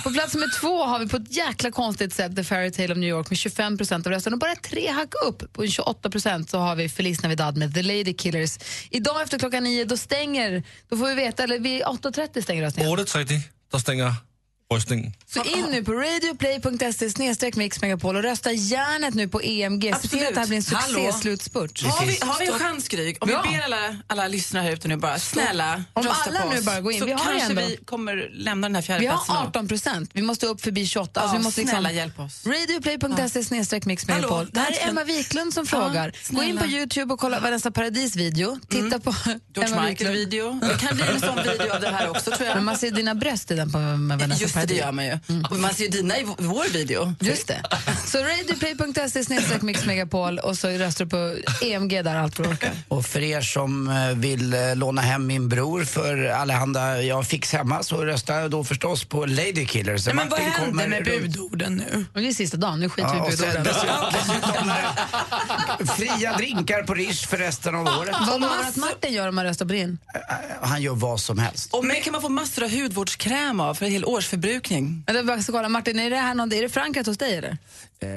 På 0.05 0.11
plats 0.11 0.35
nummer 0.35 0.61
två 0.61 0.85
har 0.85 0.99
vi 0.99 1.09
på 1.09 1.17
ett 1.17 1.37
jäkla 1.37 1.71
konstigt 1.71 2.15
sätt 2.15 2.37
The 2.37 2.45
Fairy 2.45 2.71
Tale 2.71 2.93
of 2.93 2.99
New 2.99 3.09
York 3.09 3.31
med 3.31 3.37
25% 3.37 4.07
av 4.07 4.13
rösterna. 4.13 4.35
Och 4.35 4.41
bara 4.41 4.57
tre 4.57 4.91
hack 4.91 5.15
upp, 5.27 5.53
på 5.53 5.65
28% 5.65 6.47
så 6.47 6.59
har 6.59 6.77
vi 6.77 6.89
Feliz 6.89 7.23
Navidad 7.23 7.57
med 7.57 7.75
The 7.75 7.83
Lady 7.83 8.15
Killers. 8.15 8.59
Idag 8.91 9.23
efter 9.23 9.39
klockan 9.39 9.65
nio, 9.65 9.85
då 9.85 9.97
stänger, 9.97 10.63
då 10.89 10.97
får 10.97 11.07
vi 11.07 11.15
veta, 11.15 11.45
eller 11.45 11.59
vid 11.59 11.83
8.30 11.83 12.43
stänger 12.43 12.63
röstningen. 12.63 12.97
8.30, 12.99 13.41
der 13.73 13.79
stänger 13.79 14.15
röstningen. 14.75 15.13
Så 15.27 15.43
in 15.45 15.67
nu 15.71 15.85
på 15.85 15.93
radioplay.se 15.93 17.11
snedstreck 17.11 17.57
Mix 17.57 17.81
Megapol 17.83 18.17
och 18.17 18.23
rösta 18.23 18.53
järnet 18.53 19.15
nu 19.15 19.29
på 19.29 19.43
EMG. 19.43 19.95
Se 20.03 20.09
till 20.09 20.27
att 20.27 20.35
det 20.35 20.41
här 20.41 20.47
blir 20.47 20.57
en 20.57 20.63
succéslutspurt. 20.63 21.83
Har 21.83 22.07
vi, 22.07 22.19
har 22.21 22.39
vi 22.39 22.47
en 22.47 22.59
chans, 22.59 22.89
Gry? 22.89 23.17
Om 23.21 23.31
Ja. 23.31 23.45
vi 23.51 23.57
ber 23.57 23.65
alla, 23.65 23.97
alla 24.07 24.29
lyssnare 24.29 24.63
här 24.65 24.73
ute 24.73 24.89
nu 24.89 24.97
bara, 24.97 25.19
snälla, 25.19 25.85
Om 25.93 26.03
rösta 26.03 26.31
alla 26.31 26.41
på 26.43 26.49
nu 26.51 26.59
oss. 26.59 26.65
bara 26.65 26.81
går 26.81 26.93
in, 26.93 26.99
Så 27.01 27.05
vi 27.07 27.13
har 27.13 27.19
kanske 27.25 27.41
ändå- 27.51 27.63
vi 27.63 27.77
kommer 27.85 28.31
lämna 28.33 28.69
den 28.69 28.75
här 28.75 28.83
fjärde 28.83 29.01
Vi 29.01 29.07
har 29.07 29.21
då. 29.29 29.33
18 29.49 29.69
procent. 29.69 30.11
Vi 30.13 30.23
måste 30.23 30.47
upp 30.47 30.61
förbi 30.61 30.87
28. 30.87 31.11
Ja, 31.15 31.21
alltså 31.23 31.37
vi 31.39 31.43
måste 31.45 31.63
snälla 31.67 31.93
hjälp 31.93 32.21
oss. 32.21 32.47
Radioplay.se 32.47 33.45
snedstreck 33.45 33.85
Mix 33.87 34.09
Hallå, 34.09 34.17
Megapol. 34.21 34.51
Det 34.53 34.61
här 34.61 34.73
är. 34.87 34.89
Emma 34.89 35.05
Wiklund 35.05 35.55
som 35.55 35.67
frågar. 35.67 36.13
Gå 36.31 36.43
in 36.43 36.57
på 36.59 36.67
Youtube 36.67 37.15
och 37.15 37.21
kolla 37.21 37.41
Vanessa 37.41 37.71
Paradis-video. 37.71 38.59
Titta 38.69 39.01
på 39.01 39.15
George 39.55 39.73
Emma 39.75 39.83
Michael-video. 39.89 40.61
Det 40.63 40.87
kan 40.87 40.97
bli 40.97 41.05
en 41.07 41.21
sån 41.21 41.37
video 41.37 41.75
av 41.75 41.81
det 41.81 41.89
här 41.91 42.11
också, 42.11 42.31
tror 42.31 42.47
jag. 42.49 42.55
Men 42.57 42.65
man 42.65 42.79
ser 42.79 42.91
dina 42.91 43.15
bröst 43.15 43.51
i 43.51 43.55
den 43.55 43.73
på 43.73 43.79
Vanessa 44.19 44.49
det, 44.65 44.75
gör 44.75 44.93
man 44.93 45.05
ju. 45.05 45.19
Och 45.51 45.57
man 45.59 45.75
ser 45.75 45.85
ju 45.85 45.91
dina 45.91 46.19
i 46.19 46.27
vår 46.39 46.73
video. 46.73 47.15
Just 47.21 47.49
det. 47.49 47.63
Så 48.07 48.19
radioplay.se 48.19 49.25
snedstreck 49.25 49.63
Mix 49.63 49.85
Megapol 49.87 50.39
och 50.39 50.59
så 50.59 50.69
röstar 50.69 51.05
du 51.05 51.11
på 51.11 51.37
EMG 51.65 52.03
där 52.03 52.17
allt 52.17 52.41
orkar. 52.41 52.71
Och 52.89 53.07
för 53.07 53.21
er 53.23 53.41
som 53.41 53.89
eh, 53.89 54.09
vill 54.17 54.55
eh, 54.55 54.77
låna 54.77 55.03
hem 55.03 55.27
min 55.27 55.49
bror 55.49 55.85
för 55.85 56.25
allehanda 56.27 57.03
jag 57.03 57.27
fix 57.27 57.53
hemma 57.53 57.83
så 57.83 58.05
röstar 58.05 58.41
jag 58.41 58.51
då 58.51 58.65
förstås 58.65 59.05
på 59.05 59.27
Lady 59.27 59.67
Killers. 59.67 60.07
Nej, 60.07 60.15
men 60.15 60.29
vad 60.29 60.41
hände 60.41 60.87
med 60.89 61.05
budorden 61.05 61.77
nu? 61.77 62.05
Och 62.15 62.21
det 62.21 62.29
är 62.29 62.33
sista 62.33 62.57
dagen, 62.57 62.81
nu 62.81 62.89
skiter 62.89 63.09
Ja, 63.15 63.27
vi 63.29 63.35
i 63.35 63.37
budorden. 63.37 63.65
dessutom, 64.13 64.69
eh, 64.71 65.95
fria 65.97 66.37
drinkar 66.37 66.83
på 66.83 66.95
Rish 66.95 67.27
för 67.29 67.37
resten 67.37 67.75
av 67.75 67.87
året. 67.87 68.17
Vad 68.27 68.41
lovar 68.41 68.57
du 68.57 68.65
att 68.69 68.77
Martin 68.77 69.13
gör 69.13 69.29
om 69.29 69.35
man 69.35 69.45
röstar 69.45 69.67
på 69.67 69.73
din? 69.73 69.99
Han 70.63 70.83
gör 70.83 70.95
vad 70.95 71.21
som 71.21 71.39
helst. 71.39 71.75
Och 71.75 71.85
mig 71.85 72.03
kan 72.03 72.13
man 72.13 72.23
få 72.23 72.29
massor 72.29 72.65
av 72.65 72.71
hudvårdskräm 72.71 73.61
av 73.61 73.75
för 73.75 73.87
en 73.87 73.93
hel 73.93 74.05
årsförbrukning. 74.05 74.46
Ska 75.43 75.53
kolla, 75.53 75.69
Martin, 75.69 75.99
är 75.99 76.11
det 76.11 76.17
här 76.17 76.35
någon, 76.35 76.53
är 76.53 76.63
det 76.63 76.69
förankrat 76.69 77.07
hos 77.07 77.19
dig 77.19 77.37
eller? 77.37 77.59
Eh, 78.01 78.09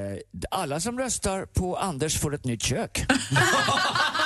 alla 0.52 0.80
som 0.80 1.00
röstar 1.00 1.46
på 1.46 1.78
Anders 1.78 2.20
får 2.20 2.36
ett 2.36 2.46
nytt 2.46 2.64
kök. 2.64 3.06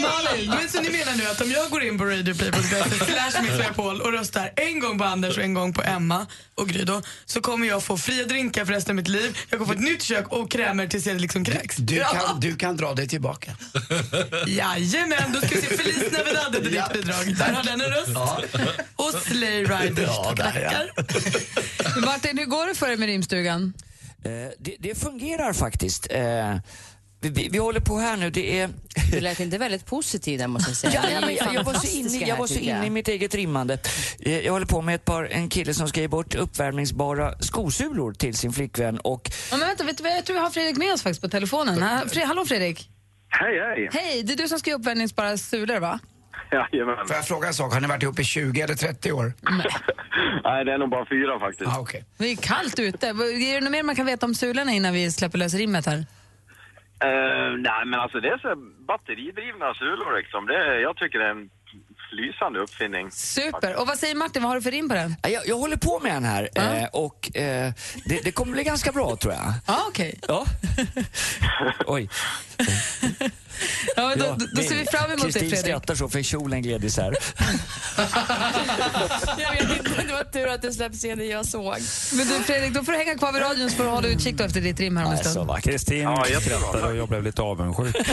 Malin, 0.00 0.50
men 0.50 0.68
så 0.68 0.80
ni 0.82 0.90
menar 0.90 1.14
nu 1.16 1.26
att 1.26 1.40
om 1.40 1.50
jag 1.50 1.70
går 1.70 1.82
in 1.82 1.98
på 1.98 2.04
radioplay.se 2.04 3.04
slash 3.04 3.80
och 3.80 4.12
röstar 4.12 4.52
en 4.56 4.80
gång 4.80 4.98
på 4.98 5.04
Anders 5.04 5.36
och 5.38 5.42
en 5.44 5.54
gång 5.54 5.72
på 5.72 5.82
Emma 5.82 6.26
och 6.54 6.68
Gry 6.68 6.84
då, 6.84 7.02
så 7.26 7.40
kommer 7.40 7.66
jag 7.66 7.82
få 7.82 7.96
fria 7.96 8.24
drinkar 8.24 8.64
för 8.64 8.72
resten 8.72 8.92
av 8.92 8.96
mitt 8.96 9.08
liv, 9.08 9.38
jag 9.50 9.58
kommer 9.60 9.74
få 9.74 9.78
ett 9.80 9.84
nytt 9.84 10.02
kök 10.02 10.28
och 10.28 10.50
krämer 10.50 10.86
tills 10.86 11.06
jag 11.06 11.20
liksom 11.20 11.44
kräks. 11.44 11.76
Du 11.76 11.94
Ja. 11.96 12.08
kan, 12.08 12.40
du 12.40 12.56
kan 12.56 12.76
dra 12.76 12.94
dig 12.94 13.08
tillbaka. 13.08 13.56
Jajamän, 14.46 15.32
då 15.32 15.38
ska 15.40 15.48
vi 15.48 15.60
se 15.62 15.76
Feliz 15.76 16.12
Navidad 16.12 16.54
är 16.54 16.60
ditt 16.60 16.92
bidrag. 16.92 17.36
Där 17.38 17.52
har 17.52 17.62
den 17.62 17.80
en 17.80 17.86
röst. 17.90 18.16
Och 18.96 19.10
Slay 19.26 19.64
Riders 19.64 20.08
Ja, 20.16 20.32
där, 20.36 20.70
ja. 20.96 21.02
Martin, 22.04 22.38
hur 22.38 22.46
går 22.46 22.66
det 22.66 22.74
för 22.74 22.86
dig 22.86 22.96
med 22.96 23.06
rimstugan? 23.06 23.72
Eh, 24.24 24.30
det, 24.58 24.76
det 24.78 24.94
fungerar 25.00 25.52
faktiskt. 25.52 26.06
Eh, 26.10 26.56
vi, 27.20 27.28
vi, 27.30 27.48
vi 27.52 27.58
håller 27.58 27.80
på 27.80 27.98
här 27.98 28.16
nu. 28.16 28.30
Det 28.30 28.60
är... 28.60 28.68
Du 29.12 29.20
lät 29.20 29.40
inte 29.40 29.58
väldigt 29.58 29.86
positiv 29.86 30.38
där 30.38 30.46
måste 30.48 30.70
jag 30.70 30.76
säga. 30.76 31.04
Ja, 31.14 31.20
men 31.20 31.34
jag, 31.34 31.54
jag 31.54 31.64
var 31.64 31.74
så 31.74 31.96
inne, 31.96 32.26
jag 32.28 32.36
var 32.36 32.46
så 32.46 32.58
inne 32.58 32.86
i 32.86 32.90
mitt 32.90 33.08
eget 33.08 33.34
rimmande. 33.34 33.78
Eh, 34.20 34.38
Jag 34.38 34.52
håller 34.52 34.66
på 34.66 34.82
med 34.82 34.94
ett 34.94 35.04
par, 35.04 35.24
en 35.24 35.48
kille 35.48 35.74
som 35.74 35.88
ska 35.88 36.00
ge 36.00 36.08
bort 36.08 36.34
uppvärmningsbara 36.34 37.34
skosulor 37.40 38.12
till 38.12 38.34
sin 38.36 38.52
flickvän 38.52 38.98
och 38.98 39.30
Ja, 39.50 39.56
men 39.56 39.68
vänta, 39.68 39.84
vet 39.84 39.98
du, 39.98 40.08
jag 40.08 40.24
tror 40.24 40.34
vi 40.34 40.40
har 40.42 40.50
Fredrik 40.50 40.76
med 40.76 40.92
oss 40.92 41.02
faktiskt 41.02 41.22
på 41.22 41.28
telefonen. 41.28 41.82
Hallå 42.26 42.44
Fredrik! 42.46 42.88
Hej, 43.28 43.60
hej! 43.60 43.88
Hej, 43.92 44.22
det 44.22 44.32
är 44.32 44.36
du 44.36 44.48
som 44.48 44.58
ska 44.58 44.70
ge 44.70 44.76
uppvärmningsbara 44.76 45.36
sulor 45.36 45.80
va? 45.80 45.98
Jajamän. 46.52 46.96
Får 47.06 47.16
jag 47.16 47.26
fråga 47.26 47.48
en 47.48 47.54
sak? 47.54 47.72
Har 47.72 47.80
ni 47.80 47.86
varit 47.88 48.02
ihop 48.02 48.18
i 48.18 48.24
20 48.24 48.60
eller 48.60 48.74
30 48.74 49.12
år? 49.12 49.32
Nej, 50.44 50.64
det 50.64 50.72
är 50.72 50.78
nog 50.78 50.90
bara 50.90 51.06
fyra 51.08 51.38
faktiskt. 51.40 51.70
Ah, 51.70 51.80
okay. 51.80 52.02
Det 52.18 52.26
är 52.32 52.36
kallt 52.36 52.78
ute. 52.78 53.06
Är 53.08 53.54
det 53.54 53.60
något 53.60 53.70
mer 53.70 53.82
man 53.82 53.96
kan 53.96 54.06
veta 54.06 54.26
om 54.26 54.34
sulorna 54.34 54.72
innan 54.72 54.92
vi 54.94 55.12
släpper 55.12 55.38
lös 55.38 55.54
rimmet 55.54 55.86
här? 55.86 56.06
Uh, 57.04 57.56
nej, 57.58 57.82
men 57.86 58.00
alltså 58.00 58.20
det 58.20 58.28
är 58.28 58.38
så 58.38 58.56
batteridrivna 58.86 59.74
sulor 59.74 60.16
liksom. 60.16 60.46
Det, 60.46 60.80
jag 60.80 60.96
tycker 60.96 61.18
det 61.18 61.26
är 61.26 61.30
en 61.30 61.50
lysande 62.12 62.58
uppfinning. 62.60 63.10
Super! 63.10 63.74
Och 63.80 63.86
vad 63.86 63.98
säger 63.98 64.14
Martin, 64.14 64.42
vad 64.42 64.50
har 64.50 64.56
du 64.56 64.62
för 64.62 64.70
rim 64.70 64.88
på 64.88 64.94
den? 64.94 65.16
Ja, 65.22 65.28
Jag, 65.28 65.46
jag 65.46 65.56
håller 65.56 65.76
på 65.76 66.00
med 66.02 66.12
den 66.12 66.24
här 66.24 66.48
eh, 66.54 66.84
och 66.92 67.36
eh, 67.36 67.72
det, 68.04 68.20
det 68.24 68.32
kommer 68.32 68.52
bli 68.52 68.64
ganska 68.64 68.92
bra 68.92 69.16
tror 69.16 69.32
jag. 69.32 69.52
Ja, 69.66 69.84
okej. 69.88 70.20
Ja. 70.28 70.46
Oj. 71.86 72.08
Ja, 73.96 74.08
men 74.08 74.18
då, 74.18 74.24
Ja, 74.24 74.36
då, 74.54 74.62
ser 74.62 74.74
vi 74.74 74.84
fram 74.84 75.04
emot 75.10 75.18
det 75.18 75.24
Kristin 75.24 75.40
Fredrik. 75.50 75.64
skrattar 75.66 75.94
så 75.94 76.08
för 76.08 76.22
kjolen 76.22 76.62
gled 76.62 76.84
isär. 76.84 77.14
Jag 79.38 79.52
vet 79.52 79.78
inte, 79.78 80.02
det 80.06 80.12
var 80.12 80.24
tur 80.32 80.48
att 80.48 80.62
det 80.62 80.72
släpps 80.72 81.04
in 81.04 81.18
det 81.18 81.24
jag 81.24 81.46
såg. 81.46 81.76
Men 82.12 82.26
du 82.26 82.42
Fredrik, 82.44 82.74
då 82.74 82.84
får 82.84 82.92
du 82.92 82.98
hänga 82.98 83.18
kvar 83.18 83.32
vid 83.32 83.42
radion 83.42 83.70
så 83.70 83.76
får 83.76 83.84
du 83.84 83.90
hålla 83.90 84.08
utkik 84.08 84.40
efter 84.40 84.60
ditt 84.60 84.80
rim 84.80 84.96
här 84.96 85.04
om 85.04 85.12
en 85.12 85.18
stund. 85.18 85.50
Kristin 85.62 86.00
Ja, 86.00 86.24
skrattar 86.40 86.90
och 86.90 86.96
jag 86.96 87.08
blev 87.08 87.22
lite 87.22 87.42
avundsjuk. 87.42 87.96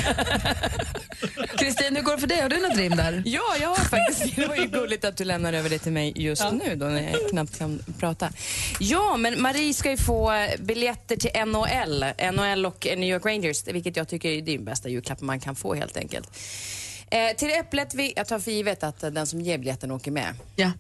Kristin, 1.67 1.95
hur 1.95 2.03
går 2.03 2.11
det 2.11 2.19
för 2.19 2.27
dig? 2.27 2.41
Har 2.41 2.49
du 2.49 2.57
något 2.57 2.77
rim 2.77 2.95
där? 2.95 3.23
Ja, 3.25 3.55
jag 3.61 3.67
har 3.67 3.75
faktiskt 3.75 4.35
det. 4.35 4.47
var 4.47 4.55
ju 4.55 4.67
gulligt 4.67 5.05
att 5.05 5.17
du 5.17 5.23
lämnar 5.23 5.53
över 5.53 5.69
det 5.69 5.79
till 5.79 5.91
mig 5.91 6.13
just 6.15 6.51
nu 6.51 6.75
då 6.75 6.85
när 6.85 7.11
jag 7.11 7.29
knappt 7.29 7.57
kan 7.57 7.79
prata. 7.99 8.29
Ja, 8.79 9.17
men 9.17 9.41
Marie 9.41 9.73
ska 9.73 9.91
ju 9.91 9.97
få 9.97 10.47
biljetter 10.59 11.15
till 11.15 11.31
NHL, 11.45 12.05
NHL 12.33 12.65
och 12.65 12.87
New 12.97 13.09
York 13.09 13.25
Rangers, 13.25 13.67
vilket 13.67 13.95
jag 13.97 14.07
tycker 14.07 14.29
är 14.29 14.41
den 14.41 14.65
bästa 14.65 14.89
julklappen 14.89 15.27
man 15.27 15.39
kan 15.39 15.55
få 15.55 15.73
helt 15.73 15.97
enkelt. 15.97 16.29
Eh, 17.11 17.35
till 17.37 17.51
Äpplet, 17.51 17.93
vi, 17.93 18.13
jag 18.15 18.27
tar 18.27 18.39
för 18.39 18.51
givet 18.51 18.83
att 18.83 18.99
den 18.99 19.27
som 19.27 19.41
ger 19.41 19.57
biljetten 19.57 19.91
åker 19.91 20.11
med. 20.11 20.33
Ja. 20.55 20.71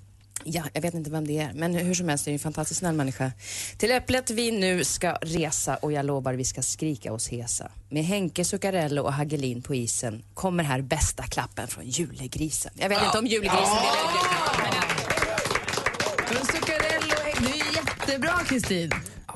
Ja, 0.43 0.63
jag 0.73 0.81
vet 0.81 0.93
inte 0.93 1.09
vem 1.09 1.27
det 1.27 1.39
är, 1.39 1.53
men 1.53 1.73
hur 1.75 1.93
som 1.93 2.09
helst, 2.09 2.25
det 2.25 2.31
är 2.31 2.33
en 2.33 2.39
fantastiskt 2.39 2.79
snäll 2.79 2.95
människa. 2.95 3.31
Till 3.77 3.91
Äpplet 3.91 4.29
vi 4.29 4.51
nu 4.51 4.83
ska 4.83 5.11
resa 5.21 5.75
och 5.75 5.91
jag 5.91 6.05
lovar 6.05 6.33
vi 6.33 6.45
ska 6.45 6.61
skrika 6.61 7.13
oss 7.13 7.27
hesa. 7.27 7.71
Med 7.89 8.03
Henke 8.03 8.45
Zuccarello 8.45 9.03
och 9.03 9.13
Hagelin 9.13 9.61
på 9.61 9.75
isen 9.75 10.23
kommer 10.33 10.63
här 10.63 10.81
bästa 10.81 11.23
klappen 11.23 11.67
från 11.67 11.85
julegrisen. 11.85 12.71
Jag 12.75 12.89
vet 12.89 13.03
inte 13.05 13.19
om 13.19 13.27
julegrisen 13.27 13.61
ut 13.61 13.83
julklappar, 14.13 14.61
men 14.61 16.35
Men 16.35 16.45
Zuccarello, 16.45 17.15
du 17.39 17.45
är 17.45 17.75
jättebra 17.75 18.43
Kristin. 18.49 18.91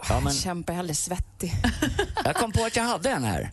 Ja, 0.10 0.20
men 0.20 0.34
kämpar, 0.34 0.74
jag 0.74 0.75
är 0.75 0.79
alldeles 0.79 1.03
svettig. 1.03 1.53
jag 2.25 2.36
kom 2.36 2.51
på 2.51 2.65
att 2.65 2.75
jag 2.75 2.84
hade 2.84 3.10
en 3.10 3.24
här. 3.24 3.50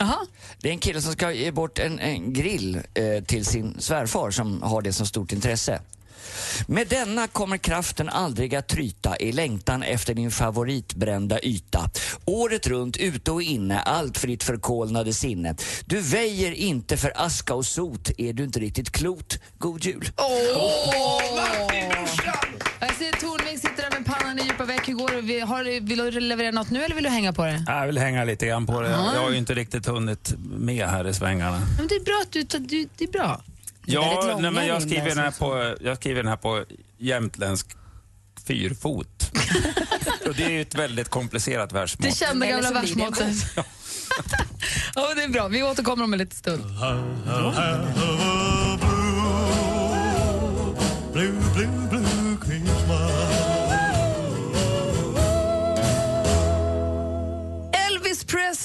Det 0.58 0.68
är 0.68 0.72
en 0.72 0.78
kille 0.78 1.02
som 1.02 1.12
ska 1.12 1.32
ge 1.32 1.50
bort 1.50 1.78
en, 1.78 1.98
en 1.98 2.32
grill 2.32 2.80
eh, 2.94 3.24
till 3.24 3.44
sin 3.44 3.76
svärfar 3.80 4.30
som 4.30 4.62
har 4.62 4.82
det 4.82 4.92
som 4.92 5.06
stort 5.06 5.32
intresse. 5.32 5.80
Med 6.66 6.88
denna 6.88 7.26
kommer 7.28 7.56
kraften 7.56 8.08
aldrig 8.08 8.54
att 8.54 8.68
tryta 8.68 9.16
i 9.16 9.32
längtan 9.32 9.82
efter 9.82 10.14
din 10.14 10.30
favoritbrända 10.30 11.40
yta. 11.42 11.90
Året 12.24 12.66
runt, 12.66 12.96
ute 12.96 13.30
och 13.30 13.42
inne, 13.42 13.78
allt 13.80 14.18
för 14.18 14.28
ditt 14.28 14.42
förkolnade 14.44 15.12
sinne. 15.14 15.54
Du 15.86 16.00
väjer 16.00 16.52
inte 16.52 16.96
för 16.96 17.12
aska 17.16 17.54
och 17.54 17.66
sot, 17.66 18.10
är 18.18 18.32
du 18.32 18.44
inte 18.44 18.60
riktigt 18.60 18.90
klot. 18.90 19.38
God 19.58 19.84
jul! 19.84 20.10
Åh! 20.16 21.22
Jag 22.80 22.94
ser 22.94 23.12
Tornving 23.20 23.58
sitter 23.58 23.90
där 23.90 23.98
med 23.98 24.06
pannan 24.06 24.38
i 24.38 24.42
djupa 24.42 24.64
veck. 24.64 24.88
Hur 24.88 24.94
går 24.94 25.08
det? 25.08 25.20
Vi- 25.20 25.40
Har, 25.40 25.64
du- 25.64 25.80
vill 25.80 25.98
du 25.98 26.20
leverera 26.20 26.50
något 26.50 26.70
nu 26.70 26.84
eller 26.84 26.94
vill 26.94 27.04
du 27.04 27.10
hänga 27.10 27.32
på 27.32 27.44
det? 27.44 27.64
Jag 27.66 27.86
vill 27.86 27.98
hänga 27.98 28.24
lite 28.24 28.46
grann 28.46 28.66
på 28.66 28.80
det. 28.80 28.90
Ja. 28.90 29.14
Jag 29.14 29.20
har 29.22 29.30
ju 29.30 29.36
inte 29.36 29.54
riktigt 29.54 29.86
hunnit 29.86 30.34
med 30.38 30.86
här 30.88 31.08
i 31.08 31.14
svängarna. 31.14 31.60
Men 31.78 31.86
det 31.88 31.94
är 31.94 32.04
bra 32.04 32.20
att 32.22 32.32
du 32.32 32.42
det 32.98 33.04
är 33.04 33.08
bra. 33.12 33.40
Ja, 33.90 34.38
nej, 34.40 34.50
men 34.50 34.66
jag 34.66 34.82
skriver, 34.82 35.08
den 35.08 35.18
här 35.18 35.30
på, 35.30 35.76
jag 35.80 35.96
skriver 35.96 36.22
den 36.22 36.28
här 36.28 36.36
på 36.36 36.64
jämtländsk 36.98 37.66
fyrfot. 38.46 39.30
och 40.26 40.34
det 40.34 40.44
är 40.44 40.50
ju 40.50 40.62
ett 40.62 40.74
väldigt 40.74 41.08
komplicerat 41.08 41.72
versmått. 41.72 42.08
Det 42.08 42.16
kända 42.16 42.46
gamla 42.46 42.70
versmåttet. 42.70 43.36
ja, 44.94 45.14
det 45.16 45.22
är 45.22 45.28
bra. 45.28 45.48
Vi 45.48 45.62
återkommer 45.62 46.04
om 46.04 46.12
en 46.12 46.18
liten 46.18 46.38
stund. 46.38 46.64
Blue, 51.12 51.32
blue, 51.54 51.88
blue 51.90 52.07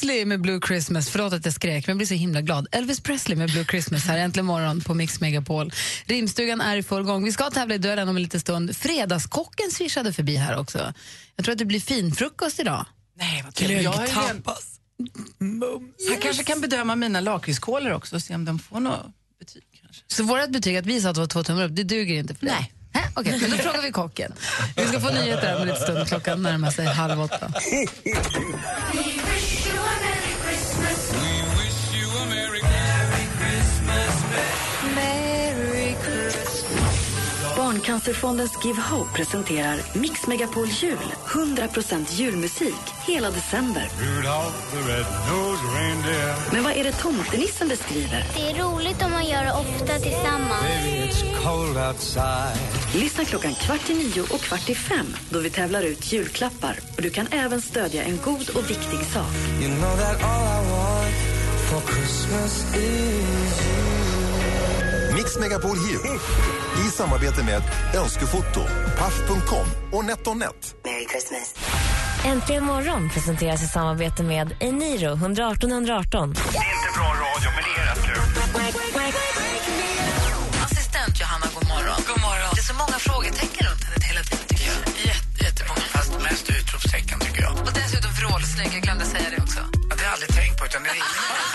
Presley 0.03 0.25
med 0.25 0.41
Blue 0.41 0.59
Christmas. 0.67 1.09
Förlåt 1.09 1.33
att 1.33 1.45
jag 1.45 1.53
skrek, 1.53 1.87
men 1.87 1.91
jag 1.91 1.97
blir 1.97 2.07
så 2.07 2.13
himla 2.13 2.41
glad. 2.41 2.67
Elvis 2.71 2.99
Presley 2.99 3.37
med 3.37 3.49
Blue 3.51 3.65
Christmas 3.65 4.03
här 4.05 4.17
äntligen 4.17 4.45
morgon 4.45 4.81
på 4.81 4.93
Mix 4.93 5.19
Megapol. 5.21 5.73
Rimstugan 6.05 6.61
är 6.61 6.77
i 6.77 6.83
full 6.83 7.03
gång. 7.03 7.23
Vi 7.23 7.31
ska 7.31 7.49
tävla 7.49 7.75
i 7.75 7.77
duellen 7.77 8.09
om 8.09 8.15
en 8.15 8.23
liten 8.23 8.39
stund. 8.39 8.75
Fredagskocken 8.75 9.71
svischade 9.71 10.13
förbi 10.13 10.35
här 10.35 10.57
också. 10.57 10.93
Jag 11.35 11.45
tror 11.45 11.51
att 11.53 11.59
det 11.59 11.65
blir 11.65 11.79
finfrukost 11.79 12.59
idag. 12.59 12.85
Nej, 13.17 13.41
vad 13.45 13.55
kul. 13.55 13.71
Jag 13.71 13.95
är 13.95 14.07
ju- 14.07 14.13
Han 16.09 16.17
kanske 16.21 16.43
kan 16.43 16.61
bedöma 16.61 16.95
mina 16.95 17.19
lakritskolor 17.21 17.91
också 17.91 18.15
och 18.15 18.21
se 18.21 18.35
om 18.35 18.45
de 18.45 18.59
får 18.59 18.79
något 18.79 19.05
betyg. 19.39 19.63
Så 20.07 20.23
vårt 20.23 20.49
betyg 20.49 20.77
att 20.77 20.85
vi 20.85 21.01
sa 21.01 21.09
att 21.09 21.15
det 21.15 21.21
var 21.21 21.27
två 21.27 21.43
tummar 21.43 21.63
upp, 21.65 21.75
det 21.75 21.83
duger 21.83 22.15
inte 22.15 22.35
för 22.35 22.45
dig? 22.45 22.55
Nej. 22.55 23.03
Okej, 23.15 23.37
men 23.41 23.51
då 23.51 23.57
frågar 23.57 23.81
vi 23.81 23.91
kocken. 23.91 24.33
Vi 24.75 24.85
ska 24.87 24.99
få 24.99 25.09
nyheter 25.13 25.55
om 25.55 25.61
en 25.61 25.67
liten 25.67 25.83
stund. 25.83 26.07
Klockan 26.07 26.41
närmar 26.43 26.71
sig 26.71 26.85
halv 26.85 27.21
åtta. 27.21 27.53
Barncancerfondens 37.73 38.51
Give 38.63 38.81
Hope 38.81 39.13
presenterar 39.13 39.77
Mix 39.93 40.27
Megapol 40.27 40.67
Jul. 40.67 40.97
100% 41.25 42.05
julmusik 42.11 42.75
hela 43.07 43.31
december. 43.31 43.89
Men 46.51 46.63
vad 46.63 46.73
är 46.73 46.83
det 46.83 46.91
tomtenissen 46.91 47.67
beskriver? 47.67 48.25
Det 48.35 48.41
är 48.51 48.63
roligt 48.63 49.03
om 49.03 49.11
man 49.11 49.25
gör 49.25 49.43
det 49.43 49.51
ofta 49.51 49.99
tillsammans. 49.99 50.65
Lyssna 52.95 53.25
klockan 53.25 53.53
kvart 53.53 53.89
i 53.89 53.93
nio 53.93 54.21
och 54.21 54.41
kvart 54.41 54.69
i 54.69 54.75
fem 54.75 55.15
då 55.29 55.39
vi 55.39 55.49
tävlar 55.49 55.83
ut 55.83 56.13
julklappar. 56.13 56.79
Och 56.95 57.01
du 57.01 57.09
kan 57.09 57.27
även 57.31 57.61
stödja 57.61 58.03
en 58.03 58.19
god 58.23 58.49
och 58.49 58.69
viktig 58.69 58.99
sak. 58.99 59.33
You 59.61 59.75
know 59.75 59.97
Mix 65.33 65.39
Megapol 65.39 65.77
Jul 65.77 66.19
i 66.85 66.89
samarbete 66.91 67.43
med 67.43 67.61
Önskefoto, 67.95 68.61
Paff.com 68.97 69.67
och 69.91 70.05
NetOnNet. 70.05 70.75
Merry 70.83 71.05
Christmas. 71.11 71.55
Äntligen 72.25 72.63
morgon 72.63 73.09
presenteras 73.09 73.63
i 73.63 73.67
samarbete 73.67 74.23
med 74.23 74.55
Eniro 74.59 75.13
118 75.13 75.71
118. 75.71 76.29
inte 76.29 76.39
bra 76.97 77.09
radio, 77.25 77.49
men 77.55 77.63
det 77.67 77.81
är 77.81 77.85
rätt 77.89 78.03
kul. 78.05 78.21
Assistent 80.65 81.21
Johanna, 81.21 81.47
god 81.55 81.67
morgon. 81.67 81.99
God 82.07 82.21
morgon. 82.27 82.49
Det 82.55 82.61
är 82.61 82.69
så 82.73 82.77
många 82.83 82.97
frågetecken 83.09 83.67
runt 83.67 83.83
henne 83.83 84.05
hela 84.09 84.21
tiden 84.23 84.45
tycker 84.47 84.65
jag. 84.71 84.77
Jätte, 85.09 85.37
jättemånga. 85.45 85.85
Fast 85.95 86.11
mest 86.27 86.49
utropstecken 86.49 87.19
tycker 87.19 87.41
jag. 87.41 87.53
Och 87.67 87.73
dessutom 87.81 88.11
vrålsnygg, 88.19 88.69
jag 88.77 88.81
glömde 88.87 89.05
säga 89.05 89.27
det 89.35 89.41
också. 89.45 89.61
Ja, 89.89 89.95
det 89.97 90.01
har 90.01 90.07
jag 90.09 90.13
aldrig 90.17 90.31
tänkt 90.39 90.55
på, 90.59 90.65
utan 90.65 90.83
det 90.83 90.89
är 90.89 90.95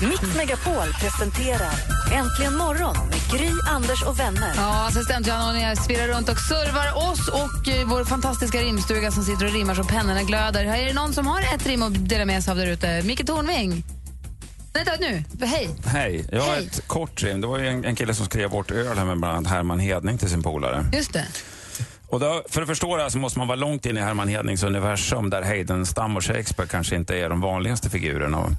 Mix 0.00 0.36
Megapol 0.36 0.92
presenterar 1.00 1.74
Äntligen 2.12 2.56
morgon 2.56 2.96
med 3.08 3.18
Gry, 3.32 3.50
Anders 3.68 4.02
och 4.02 4.20
vänner. 4.20 4.52
Ja, 4.56 4.86
assistent 4.88 5.26
Johanna 5.26 5.76
svirrar 5.76 6.08
runt 6.08 6.28
och 6.28 6.38
servar 6.38 7.10
oss 7.10 7.28
och 7.28 7.68
eh, 7.68 7.88
vår 7.88 8.04
fantastiska 8.04 8.58
rimstuga 8.58 9.10
som 9.10 9.24
sitter 9.24 9.46
och 9.46 9.52
rimmar 9.52 9.74
så 9.74 9.84
pennorna 9.84 10.22
glöder. 10.22 10.64
Här 10.64 10.78
är 10.78 10.86
det 10.86 10.92
någon 10.92 11.12
som 11.12 11.26
har 11.26 11.40
ett 11.40 11.66
rim 11.66 11.82
att 11.82 12.08
dela 12.08 12.24
med 12.24 12.44
sig 12.44 12.50
av 12.50 12.56
där 12.56 12.66
ute. 12.66 13.02
Micke 13.02 13.26
Tornving. 13.26 13.84
Vänta 14.72 14.92
nu, 15.00 15.24
hej. 15.46 15.70
Hej, 15.84 16.24
jag 16.32 16.42
har 16.42 16.54
Hej. 16.54 16.66
ett 16.66 16.88
kort 16.88 17.22
rim. 17.22 17.40
Det 17.40 17.46
var 17.46 17.58
ju 17.58 17.68
en, 17.68 17.84
en 17.84 17.96
kille 17.96 18.14
som 18.14 18.26
skrev 18.26 18.50
bort 18.50 18.70
öl 18.70 18.98
här 18.98 19.04
med 19.04 19.18
bland 19.18 19.36
annat 19.36 19.52
Herman 19.52 19.78
Hedning 19.78 20.18
till 20.18 20.30
sin 20.30 20.42
polare. 20.42 20.86
Just 20.92 21.12
det. 21.12 21.26
Och 22.08 22.20
då, 22.20 22.42
för 22.48 22.62
att 22.62 22.68
förstå 22.68 22.96
det 22.96 23.02
här 23.02 23.10
så 23.10 23.18
måste 23.18 23.38
man 23.38 23.48
vara 23.48 23.56
långt 23.56 23.86
in 23.86 23.96
i 23.96 24.00
Herman 24.00 24.28
Hednings 24.28 24.62
universum 24.62 25.30
där 25.30 25.42
Heidenstam 25.42 26.16
och 26.16 26.24
Shakespeare 26.24 26.68
kanske 26.68 26.96
inte 26.96 27.16
är 27.18 27.28
de 27.28 27.40
vanligaste 27.40 27.90
figurerna. 27.90 28.56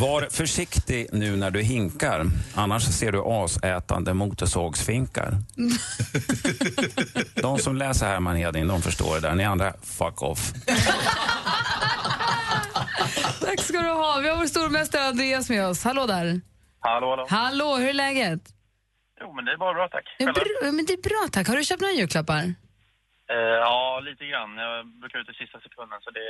Var 0.00 0.28
försiktig 0.30 1.06
nu 1.12 1.36
när 1.36 1.50
du 1.50 1.62
hinkar, 1.62 2.24
annars 2.54 2.82
ser 2.82 3.12
du 3.12 3.22
asätande 3.24 4.14
motorsågsfinkar. 4.14 5.32
De 7.34 7.58
som 7.58 7.76
läser 7.76 8.06
Herman 8.06 8.36
Hedning, 8.36 8.68
de 8.68 8.82
förstår 8.82 9.14
det 9.14 9.20
där. 9.20 9.34
Ni 9.34 9.44
andra, 9.44 9.72
fuck 9.82 10.22
off. 10.22 10.52
Tack 13.40 13.60
ska 13.60 13.80
du 13.80 13.88
ha. 13.88 14.18
Vi 14.22 14.28
har 14.28 14.36
vår 14.36 14.46
stormästare 14.46 15.02
Andreas 15.02 15.50
med 15.50 15.66
oss. 15.66 15.84
Hallå 15.84 16.06
där. 16.06 16.40
Hallå, 16.80 17.10
hallå. 17.10 17.26
Hallå, 17.30 17.76
hur 17.76 17.88
är 17.88 17.92
läget? 17.92 18.40
Jo, 19.20 19.32
men 19.34 19.44
det 19.44 19.52
är 19.52 19.56
bara 19.56 19.74
bra, 19.74 19.88
tack. 19.88 20.04
Ja, 20.18 20.32
bra, 20.32 20.44
men 20.72 20.84
det 20.86 20.92
är 20.92 21.02
bra 21.10 21.28
tack. 21.32 21.48
Har 21.48 21.56
du 21.56 21.64
köpt 21.64 21.80
några 21.80 21.94
julklappar? 21.94 22.42
Eh, 23.34 23.56
ja, 23.66 24.00
lite 24.08 24.24
grann. 24.30 24.50
Jag 24.56 24.86
brukar 25.00 25.18
ut 25.18 25.28
i 25.28 25.34
sista 25.42 25.58
sekunden, 25.60 25.98
så 26.04 26.10
det... 26.10 26.28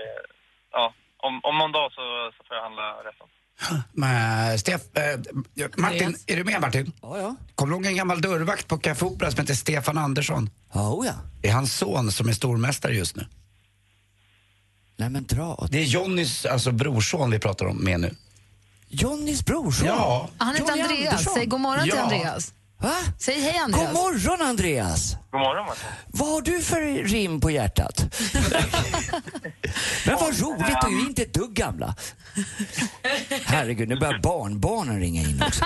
Ja, 0.73 0.95
om, 1.27 1.41
om 1.49 1.59
någon 1.59 1.73
dag 1.73 1.93
så, 1.93 2.05
så 2.37 2.45
får 2.47 2.57
jag 2.57 2.63
handla 2.63 2.83
resten. 3.09 3.27
Men, 3.93 4.59
Stef, 4.59 4.81
eh, 4.97 5.21
Martin, 5.77 6.17
är 6.27 6.37
du 6.37 6.45
med 6.45 6.61
Martin? 6.61 6.93
Ja, 7.03 7.19
ja. 7.19 7.37
Kommer 7.55 7.71
du 7.73 7.77
ihåg 7.77 7.87
en 7.87 7.97
gammal 7.97 8.21
dörrvakt 8.21 8.69
på 8.69 8.79
Café 8.79 9.05
Opera 9.05 9.31
som 9.31 9.41
heter 9.41 9.55
Stefan 9.55 9.99
Andersson? 9.99 10.51
Oh, 10.73 11.07
ja. 11.07 11.13
Det 11.43 11.49
är 11.49 11.53
hans 11.53 11.75
son 11.79 12.13
som 12.13 12.29
är 12.29 12.33
stormästare 12.33 12.93
just 12.93 13.17
nu. 13.17 13.27
Nej 14.97 15.11
men 15.11 15.25
dra 15.27 15.67
Det 15.71 15.79
är 15.79 15.85
Jonnys 15.85 16.47
alltså, 16.47 16.73
brorson 16.73 17.31
vi 17.31 17.39
pratar 17.39 17.67
om 17.67 17.77
med 17.85 18.01
nu. 18.01 18.15
Jonnys 18.89 19.45
brorson? 19.45 19.87
Ja. 19.87 20.29
Han 20.39 20.55
heter 20.55 20.69
Johnny 20.69 20.83
Andreas. 20.83 21.09
Andersson. 21.09 21.35
Säg 21.35 21.47
god 21.47 21.61
morgon 21.61 21.83
till 21.83 21.93
Ja. 21.97 22.03
Andreas. 22.03 22.55
Va? 22.81 22.95
Säg 23.19 23.41
hej 23.41 23.59
Andreas. 23.59 23.87
God 23.87 23.95
morgon 23.95 24.49
Andreas! 24.49 25.17
God 25.31 25.41
morgon, 25.41 25.67
Martin. 25.67 25.85
Vad 26.07 26.29
har 26.29 26.41
du 26.43 26.63
för 26.63 26.81
rim 27.05 27.41
på 27.41 27.51
hjärtat? 27.51 28.01
Men 30.07 30.17
vad 30.17 30.41
roligt, 30.41 30.77
du 30.83 30.89
är 30.89 31.01
ju 31.01 31.07
inte 31.07 31.23
ett 31.23 31.35
dugg 31.35 31.53
gamla. 31.53 31.95
Herregud, 33.45 33.89
nu 33.89 33.97
börjar 33.97 34.19
barnbarnen 34.19 35.01
ringa 35.01 35.23
in 35.23 35.43
också. 35.47 35.65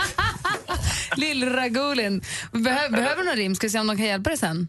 Lill-Ragulin. 1.17 2.25
Behö 2.53 2.89
behöver 2.89 3.17
du 3.17 3.25
någon 3.25 3.37
rim? 3.37 3.55
Ska 3.55 3.67
vi 3.67 3.71
se 3.71 3.79
om 3.79 3.87
de 3.87 3.97
kan 3.97 4.07
hjälpa 4.07 4.31
dig 4.31 4.39
sen? 4.39 4.69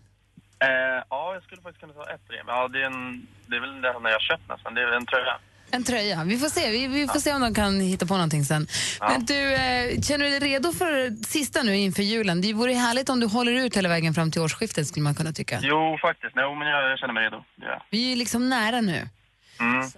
Eh, 0.60 1.04
ja, 1.10 1.34
jag 1.34 1.44
skulle 1.44 1.62
faktiskt 1.62 1.82
kunna 1.82 1.94
ta 1.94 2.10
ett 2.14 2.22
rim. 2.30 2.46
Ja, 2.48 2.68
det 2.68 2.82
är, 2.82 2.86
en, 2.86 3.28
det 3.48 3.56
är 3.56 3.60
väl 3.62 3.82
det 3.82 3.88
här 3.88 4.12
jag 4.12 4.22
köpt 4.22 4.50
nästan. 4.50 4.74
Det 4.74 4.82
är 4.82 4.92
en 4.92 5.06
tröja. 5.06 5.38
En 5.74 5.84
tröja. 5.84 6.24
Vi 6.24 6.38
får 6.38 6.48
se, 6.48 6.72
vi, 6.72 6.88
vi 6.88 7.08
får 7.08 7.20
se 7.20 7.34
om 7.34 7.42
de 7.42 7.54
kan 7.54 7.80
hitta 7.80 8.06
på 8.06 8.14
någonting 8.14 8.46
sen. 8.46 8.68
Ja. 9.00 9.10
Men 9.10 9.26
du, 9.26 9.54
eh, 9.54 10.02
känner 10.02 10.26
du 10.26 10.40
dig 10.40 10.40
redo 10.40 10.72
för 10.72 11.24
sista 11.26 11.64
nu 11.64 11.78
inför 11.78 12.04
julen? 12.04 12.42
Det 12.42 12.54
vore 12.54 12.74
härligt 12.74 13.10
om 13.10 13.20
du 13.20 13.28
håller 13.28 13.52
ut 13.52 13.78
hela 13.78 13.90
vägen 13.90 14.14
fram 14.14 14.32
till 14.32 14.42
årsskiftet 14.42 14.88
skulle 14.88 15.04
man 15.04 15.16
kunna 15.16 15.34
tycka. 15.34 15.60
Jo, 15.62 15.98
faktiskt. 16.02 16.34
Jo, 16.36 16.56
men 16.56 16.68
jag, 16.68 16.92
jag 16.92 17.00
känner 17.00 17.14
mig 17.14 17.24
redo. 17.24 17.44
Jag. 17.62 17.82
Vi 17.90 18.06
är 18.06 18.10
ju 18.10 18.16
liksom 18.16 18.50
nära 18.50 18.82
nu. 18.82 19.10
Mm. 19.60 19.90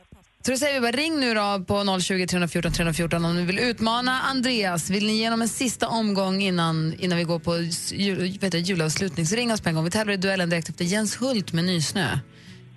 Så 0.46 0.52
då 0.52 0.58
säger 0.58 0.74
vi 0.74 0.80
bara 0.80 0.92
ring 0.92 1.20
nu 1.20 1.34
då 1.34 1.66
på 1.68 2.00
020 2.00 2.28
314 2.28 2.72
314 2.72 3.26
om 3.26 3.36
ni 3.36 3.46
vill 3.46 3.60
utmana 3.60 4.22
Andreas. 4.22 4.90
Vill 4.90 5.06
ni 5.08 5.14
ge 5.14 5.26
honom 5.26 5.42
en 5.42 5.48
sista 5.48 5.88
omgång 5.88 6.42
innan, 6.42 6.94
innan 7.00 7.18
vi 7.18 7.24
går 7.24 7.40
på 7.40 7.58
jul, 7.92 8.38
vet 8.42 8.52
du, 8.52 8.58
julavslutning 8.58 9.26
så 9.26 9.36
ring 9.36 9.54
oss 9.54 9.62
på 9.62 9.70
en 9.70 9.76
gång. 9.76 9.84
Vi 9.84 9.92
tävlar 9.92 10.14
i 10.14 10.18
duellen 10.18 10.50
direkt 10.50 10.70
efter 10.70 10.86
Jens 10.86 11.22
Hult 11.22 11.54
med 11.54 11.64
Nysnö. 11.64 12.08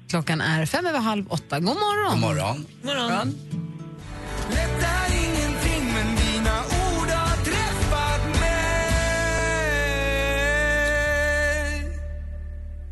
Klockan 0.08 0.40
är 0.40 0.66
fem 0.66 0.86
över 0.86 0.98
halv 0.98 1.32
åtta. 1.32 1.60
God 1.60 1.76
morgon! 1.76 2.10
God 2.10 2.20
morgon. 2.20 2.66
morgon. 2.82 3.34
Träffat 7.44 8.40
mig 8.40 8.58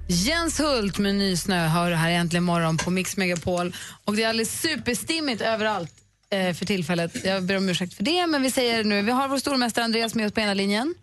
Jens 0.09 0.61
Hult 0.61 0.99
med 0.99 1.15
Nysnö 1.15 1.67
hör 1.67 1.91
du 1.91 1.97
här 1.97 2.11
äntligen 2.11 2.45
morgon 2.45 2.77
på 2.77 2.91
Mix 2.91 3.17
Megapol. 3.17 3.77
Och 4.05 4.17
det 4.17 4.23
är 4.23 4.29
alldeles 4.29 4.61
superstimmigt 4.61 5.43
överallt 5.43 5.93
eh, 6.31 6.55
för 6.55 6.67
tillfället. 6.67 7.25
Jag 7.25 7.43
ber 7.43 7.57
om 7.57 7.69
ursäkt 7.69 7.95
för 7.95 8.03
det, 8.03 8.27
men 8.27 8.43
vi 8.43 8.51
säger 8.51 8.79
det 8.79 8.89
nu. 8.89 9.03
Vi 9.03 9.11
har 9.11 9.29
vår 9.29 9.39
stormästare 9.39 9.85
Andreas 9.85 10.15
med 10.15 10.27
oss 10.27 10.33
på 10.33 10.41
ena 10.41 10.55
linjen. 10.55 10.95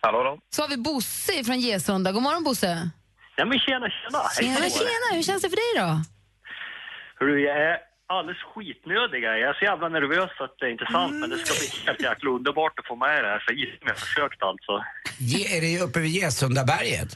Hallå, 0.00 0.22
då. 0.22 0.38
Så 0.56 0.62
har 0.62 0.68
vi 0.68 0.76
Bosse 0.76 1.44
från 1.44 1.60
Gesunda. 1.60 2.12
God 2.12 2.22
morgon 2.22 2.44
Bosse. 2.44 2.90
Ja, 3.42 3.46
men 3.46 3.58
tjena, 3.58 3.86
tjena. 3.90 4.20
Tjena, 4.40 4.68
tjena. 4.78 5.06
Hur 5.16 5.22
känns 5.22 5.42
det 5.42 5.50
för 5.54 5.60
dig 5.64 5.72
då? 5.82 5.88
Hörru, 7.18 7.40
jag 7.48 7.56
är 7.68 7.76
alldeles 8.14 8.42
skitnödig. 8.50 9.20
Jag 9.22 9.40
är 9.50 9.54
så 9.60 9.64
jävla 9.70 9.88
nervös 9.88 10.30
så 10.38 10.44
att 10.44 10.54
det 10.58 10.66
är 10.66 10.72
inte 10.76 10.88
sant, 10.96 11.14
men 11.20 11.30
det 11.30 11.38
ska 11.38 11.52
bli 11.60 11.68
helt 11.86 12.02
jäkla 12.08 12.30
underbart 12.36 12.74
att 12.78 12.86
få 12.90 12.96
med 12.96 13.24
det 13.24 13.30
här. 13.32 13.40
Så 13.46 13.52
gissar 13.60 13.86
jag 13.92 13.98
försökt 14.06 14.42
alltså. 14.50 14.72
Ge, 15.30 15.40
är 15.56 15.60
det 15.60 15.84
uppe 15.86 15.98
vid 16.00 16.12
Gesundaberget? 16.18 17.10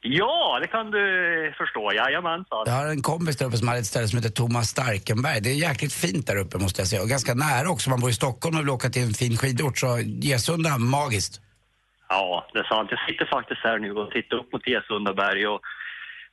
Ja, 0.00 0.58
det 0.62 0.68
kan 0.74 0.90
du 0.90 1.04
förstå. 1.60 1.92
Jajamensan. 1.92 2.62
Jag 2.66 2.72
har 2.72 2.86
en 2.86 3.02
kompis 3.02 3.36
där 3.36 3.46
uppe 3.46 3.56
som 3.56 3.68
hade 3.68 3.80
ett 3.80 3.92
ställe 3.92 4.08
som 4.08 4.16
heter 4.18 4.34
Thomas 4.40 4.68
Starkenberg. 4.68 5.40
Det 5.40 5.50
är 5.50 5.54
jäkligt 5.68 5.92
fint 5.92 6.26
där 6.26 6.36
uppe 6.36 6.58
måste 6.58 6.80
jag 6.80 6.88
säga. 6.88 7.02
Och 7.02 7.08
ganska 7.08 7.34
nära 7.34 7.70
också. 7.70 7.84
Om 7.88 7.90
man 7.90 8.00
bor 8.00 8.10
i 8.10 8.20
Stockholm 8.22 8.56
och 8.56 8.62
vill 8.62 8.70
åka 8.70 8.88
till 8.90 9.02
en 9.02 9.14
fin 9.22 9.36
skidort 9.36 9.78
så 9.78 9.98
Gesunda, 10.28 10.78
magiskt. 10.78 11.40
Ja, 12.14 12.46
det 12.52 12.58
är 12.58 12.68
sant. 12.74 12.88
Jag 12.90 13.00
sitter 13.08 13.26
faktiskt 13.36 13.60
här 13.68 13.78
nu 13.78 13.90
och 14.00 14.10
tittar 14.10 14.36
upp 14.36 14.52
mot 14.52 14.66
Gesundaberg 14.66 15.46
och 15.52 15.60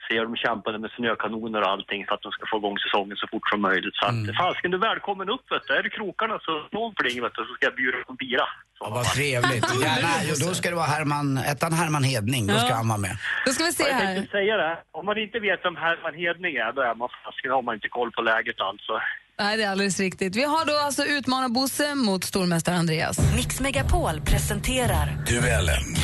ser 0.07 0.21
dem 0.23 0.35
kämpande 0.35 0.79
med 0.79 0.91
snökanoner 0.97 1.61
och 1.61 1.69
allting 1.75 2.05
för 2.07 2.13
att 2.15 2.21
de 2.21 2.31
ska 2.31 2.43
få 2.51 2.57
igång 2.57 2.77
säsongen 2.85 3.17
så 3.17 3.27
fort 3.31 3.47
som 3.51 3.61
möjligt. 3.61 3.95
Så 3.99 4.05
att, 4.09 4.37
fasken, 4.43 4.71
du 4.71 4.77
är 4.77 4.81
välkommen 4.91 5.29
upp 5.35 5.45
vet 5.51 5.63
du. 5.67 5.73
Är 5.73 5.83
det 5.83 5.89
krokarna 5.89 6.35
så 6.45 6.51
slå 6.69 6.81
en 6.89 6.95
pling 6.99 7.17
vet 7.23 7.33
du, 7.35 7.41
så 7.49 7.53
ska 7.53 7.65
jag 7.69 7.75
bjuda 7.75 7.97
på 8.05 8.11
en 8.13 8.15
bira. 8.23 8.47
Ja, 8.79 8.89
vad 8.97 9.05
trevligt. 9.17 9.67
Gärna. 9.85 10.13
Jo, 10.29 10.35
då 10.47 10.53
ska 10.57 10.69
det 10.69 10.75
vara 10.83 10.91
Herman, 10.97 11.37
ettan 11.51 11.73
Herman 11.81 12.03
Hedning. 12.03 12.43
Då 12.47 12.53
ska 12.53 12.69
Ja. 12.69 12.75
han 12.81 12.87
vara 12.93 13.03
med. 13.07 13.15
Då 13.45 13.51
ska 13.51 13.63
vi 13.63 13.71
se 13.71 13.83
jag 13.83 13.93
här. 13.93 14.15
tänkte 14.15 14.31
säga 14.37 14.57
det. 14.57 14.73
Om 14.97 15.05
man 15.05 15.17
inte 15.17 15.39
vet 15.39 15.59
vem 15.67 15.75
Herman 15.85 16.13
Hedning 16.23 16.53
är, 16.65 16.71
då 16.77 16.81
är 16.81 16.95
man 16.95 17.09
fasken, 17.25 17.51
har 17.51 17.61
man 17.61 17.75
inte 17.75 17.89
koll 17.97 18.11
på 18.11 18.21
läget 18.21 18.59
alltså. 18.69 18.93
Nej, 19.39 19.57
det 19.57 19.63
är 19.63 19.69
alldeles 19.69 19.99
riktigt. 19.99 20.35
Vi 20.35 20.43
har 20.43 20.65
då 20.65 20.77
alltså 20.77 21.05
utmanat 21.05 21.51
Bosse 21.51 21.95
mot 21.95 22.23
stormästare 22.23 22.75
Andreas. 22.75 23.17
Mix 23.35 23.59
Megapol 23.59 24.21
presenterar 24.21 25.25
Duellen. 25.27 25.95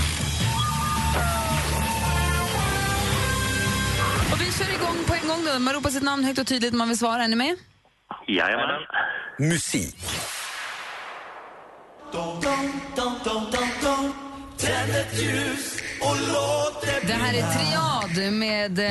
Och 4.32 4.42
vi 4.42 4.52
kör 4.52 4.76
igång 4.76 4.98
på 5.08 5.14
en 5.14 5.28
gång 5.28 5.46
då. 5.54 5.60
Man 5.60 5.74
ropar 5.74 5.90
sitt 5.90 6.04
namn 6.04 6.24
högt 6.24 6.40
och 6.40 6.48
tydligt 6.48 6.72
om 6.72 6.78
man 6.78 6.88
vill 6.88 6.98
svara. 6.98 7.24
Är 7.24 7.28
ni 7.28 7.36
med? 7.36 7.56
Jajamän. 8.28 8.82
Musik. 9.40 9.96
Tänd 14.58 14.90
ett 14.90 15.22
ljus 15.22 15.85
det 17.08 17.14
här 17.14 17.34
är 17.34 17.52
Triad 17.54 18.34
med... 18.34 18.80
eh, 18.80 18.86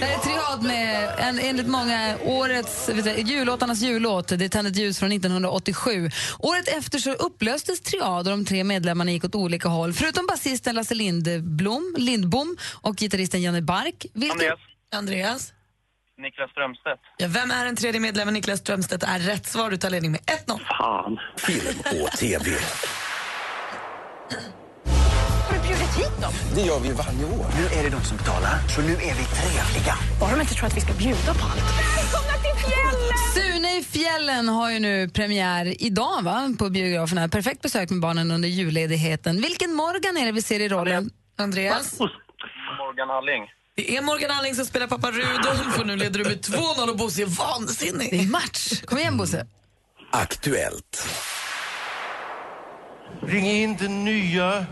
Det 0.00 0.04
här 0.06 0.14
är 0.14 0.18
Triad 0.18 0.62
med, 0.62 1.14
en, 1.18 1.38
enligt 1.38 1.66
många, 1.66 2.16
årets, 2.24 2.88
vet 2.88 3.04
du, 3.04 3.10
jullåtarnas 3.32 3.80
jullåt. 3.80 4.28
Det 4.28 4.44
är 4.44 4.48
Tänd 4.48 4.68
ett 4.68 4.76
ljus 4.76 4.98
från 4.98 5.12
1987. 5.12 6.10
Året 6.38 6.68
efter 6.68 6.98
så 6.98 7.12
upplöstes 7.12 7.80
Triad 7.80 8.18
och 8.18 8.24
de 8.24 8.44
tre 8.44 8.64
medlemmarna 8.64 9.10
gick 9.10 9.24
åt 9.24 9.34
olika 9.34 9.68
håll. 9.68 9.92
Förutom 9.92 10.26
basisten 10.26 10.74
Lasse 10.74 10.94
Lindblom, 10.94 11.94
Lindbom 11.98 12.56
och 12.82 12.96
gitarristen 12.96 13.42
Janne 13.42 13.62
Bark. 13.62 14.06
Vilka, 14.14 14.32
Andreas. 14.32 14.58
Andreas? 14.94 15.52
Niklas 16.18 16.50
Strömstedt. 16.50 17.00
Ja, 17.18 17.26
vem 17.28 17.50
är 17.50 17.64
den 17.64 17.76
tredje 17.76 18.00
medlemmen? 18.00 18.34
Niklas 18.34 18.60
Strömstedt 18.60 19.02
är 19.02 19.18
rätt 19.18 19.46
svar. 19.46 19.70
Du 19.70 19.76
tar 19.76 19.90
ledning 19.90 20.12
med 20.12 20.20
1-0. 20.20 20.60
Fan. 20.78 21.18
Film 21.36 22.02
och 22.02 22.10
TV. 22.10 22.50
Hit 25.96 26.20
dem? 26.22 26.32
Det 26.54 26.60
gör 26.60 26.80
vi 26.80 26.92
varje 26.92 27.24
år. 27.24 27.46
Nu 27.58 27.78
är 27.78 27.82
det 27.84 27.90
de 27.90 28.04
som 28.04 28.16
betalar, 28.16 28.68
så 28.74 28.80
nu 28.80 28.92
är 28.92 29.14
vi 29.20 29.24
trevliga. 29.24 29.94
Bara 30.20 30.30
de 30.30 30.40
inte 30.40 30.54
tror 30.54 30.66
att 30.66 30.76
vi 30.76 30.80
ska 30.80 30.92
bjuda 30.92 31.34
på 31.34 31.44
allt. 31.44 31.64
Välkomna 31.96 32.34
till 32.44 32.70
fjällen! 32.70 33.16
Sune 33.34 33.78
i 33.78 33.82
fjällen 33.84 34.48
har 34.48 34.70
ju 34.70 34.78
nu 34.78 35.08
premiär 35.08 35.82
idag 35.82 36.22
va? 36.22 36.54
på 36.58 36.70
biografen. 36.70 37.18
Här. 37.18 37.28
Perfekt 37.28 37.62
besök 37.62 37.90
med 37.90 38.00
barnen 38.00 38.30
under 38.30 38.48
julledigheten. 38.48 39.40
Vilken 39.42 39.72
Morgan 39.74 40.16
är 40.16 40.26
det 40.26 40.32
vi 40.32 40.42
ser 40.42 40.60
i 40.60 40.68
rollen? 40.68 41.10
Andreas? 41.38 41.98
Morgan 42.78 43.10
Alling. 43.10 43.42
Det 43.76 43.96
är 43.96 44.02
Morgan 44.02 44.30
Alling 44.30 44.54
som 44.54 44.64
spelar 44.64 44.86
pappa 44.86 45.10
Rudolf 45.10 45.78
och 45.80 45.86
nu 45.86 45.96
leder 45.96 46.18
du 46.18 46.24
med 46.24 46.40
2-0 46.40 46.90
och 46.90 46.96
Bosse 46.96 47.22
är 47.22 47.26
vansinnig. 47.26 48.10
Det 48.10 48.18
är 48.18 48.30
match. 48.30 48.82
Kom 48.84 48.98
igen 48.98 49.16
Bosse. 49.16 49.46
Aktuellt. 50.10 51.08
Ring 53.22 53.46
in 53.46 53.76
det 53.76 53.88
nya 53.88 54.66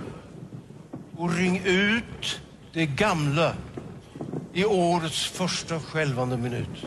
och 1.16 1.34
ring 1.34 1.62
ut 1.64 2.40
det 2.72 2.86
gamla 2.86 3.54
i 4.52 4.64
årets 4.64 5.26
första 5.26 5.80
skälvande 5.80 6.36
minut. 6.36 6.86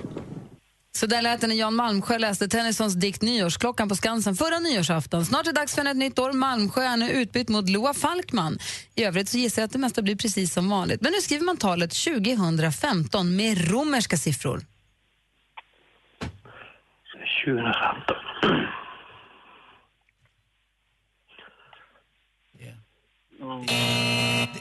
Så 0.92 1.08
där 1.08 1.22
lät 1.22 1.42
det 1.42 1.48
när 1.48 1.56
Jan 1.56 1.76
Malmsjö 1.76 2.18
läste 2.18 2.48
Tennysons 2.48 2.94
dikt 2.94 3.22
Nyårsklockan 3.22 3.90
på 3.90 3.96
Skansen 3.96 4.36
förra 4.36 4.60
nyårsafton. 4.60 5.26
Snart 5.26 5.48
är 5.48 5.54
det 5.54 5.60
dags 5.60 5.76
för 5.76 5.86
ett 5.86 5.98
nytt 5.98 6.20
år. 6.20 6.32
Malmsjö 6.32 6.82
är 6.82 6.98
nu 6.98 7.12
utbytt 7.12 7.50
mot 7.50 7.70
Loa 7.70 7.94
Falkman. 7.94 8.58
I 8.96 9.04
övrigt 9.04 9.30
så 9.30 9.38
gissar 9.38 9.62
jag 9.62 9.68
att 9.68 9.74
det 9.74 9.80
mesta 9.80 10.02
blir 10.02 10.16
precis 10.16 10.54
som 10.54 10.70
vanligt. 10.70 11.02
Men 11.02 11.12
nu 11.12 11.22
skriver 11.22 11.46
man 11.46 11.58
talet 11.58 11.92
2015 11.92 13.36
med 13.36 13.72
romerska 13.72 14.18
siffror. 14.18 14.62
2015. 17.46 18.77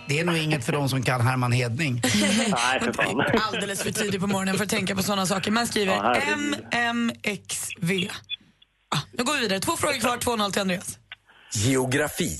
Det 0.09 0.21
är 0.21 0.25
nog 0.25 0.37
inget 0.37 0.65
för 0.65 0.73
de 0.73 0.89
som 0.89 1.03
kan 1.03 1.21
Herman 1.21 1.53
Hedning. 1.53 2.03
Nej, 2.49 2.81
för 2.81 2.93
fan. 2.93 3.41
Alldeles 3.41 3.83
för 3.83 3.93
tidigt 3.93 4.21
på 4.21 4.27
morgonen 4.27 4.57
för 4.57 4.65
att 4.65 4.71
tänka 4.71 4.97
på 4.97 5.03
sådana 5.03 5.27
saker. 5.27 5.51
Man 5.51 5.67
skriver 5.67 5.93
Ja. 5.95 6.17
MMXV. 6.93 8.09
Ah, 8.95 8.99
nu 9.13 9.25
går 9.25 9.35
vi 9.35 9.41
vidare. 9.41 9.61
Två 9.61 9.77
frågor 9.77 10.01
kvar, 10.01 10.17
2-0 10.17 10.51
till 10.53 10.61
Andreas. 10.61 10.99
Geografi. 11.53 12.39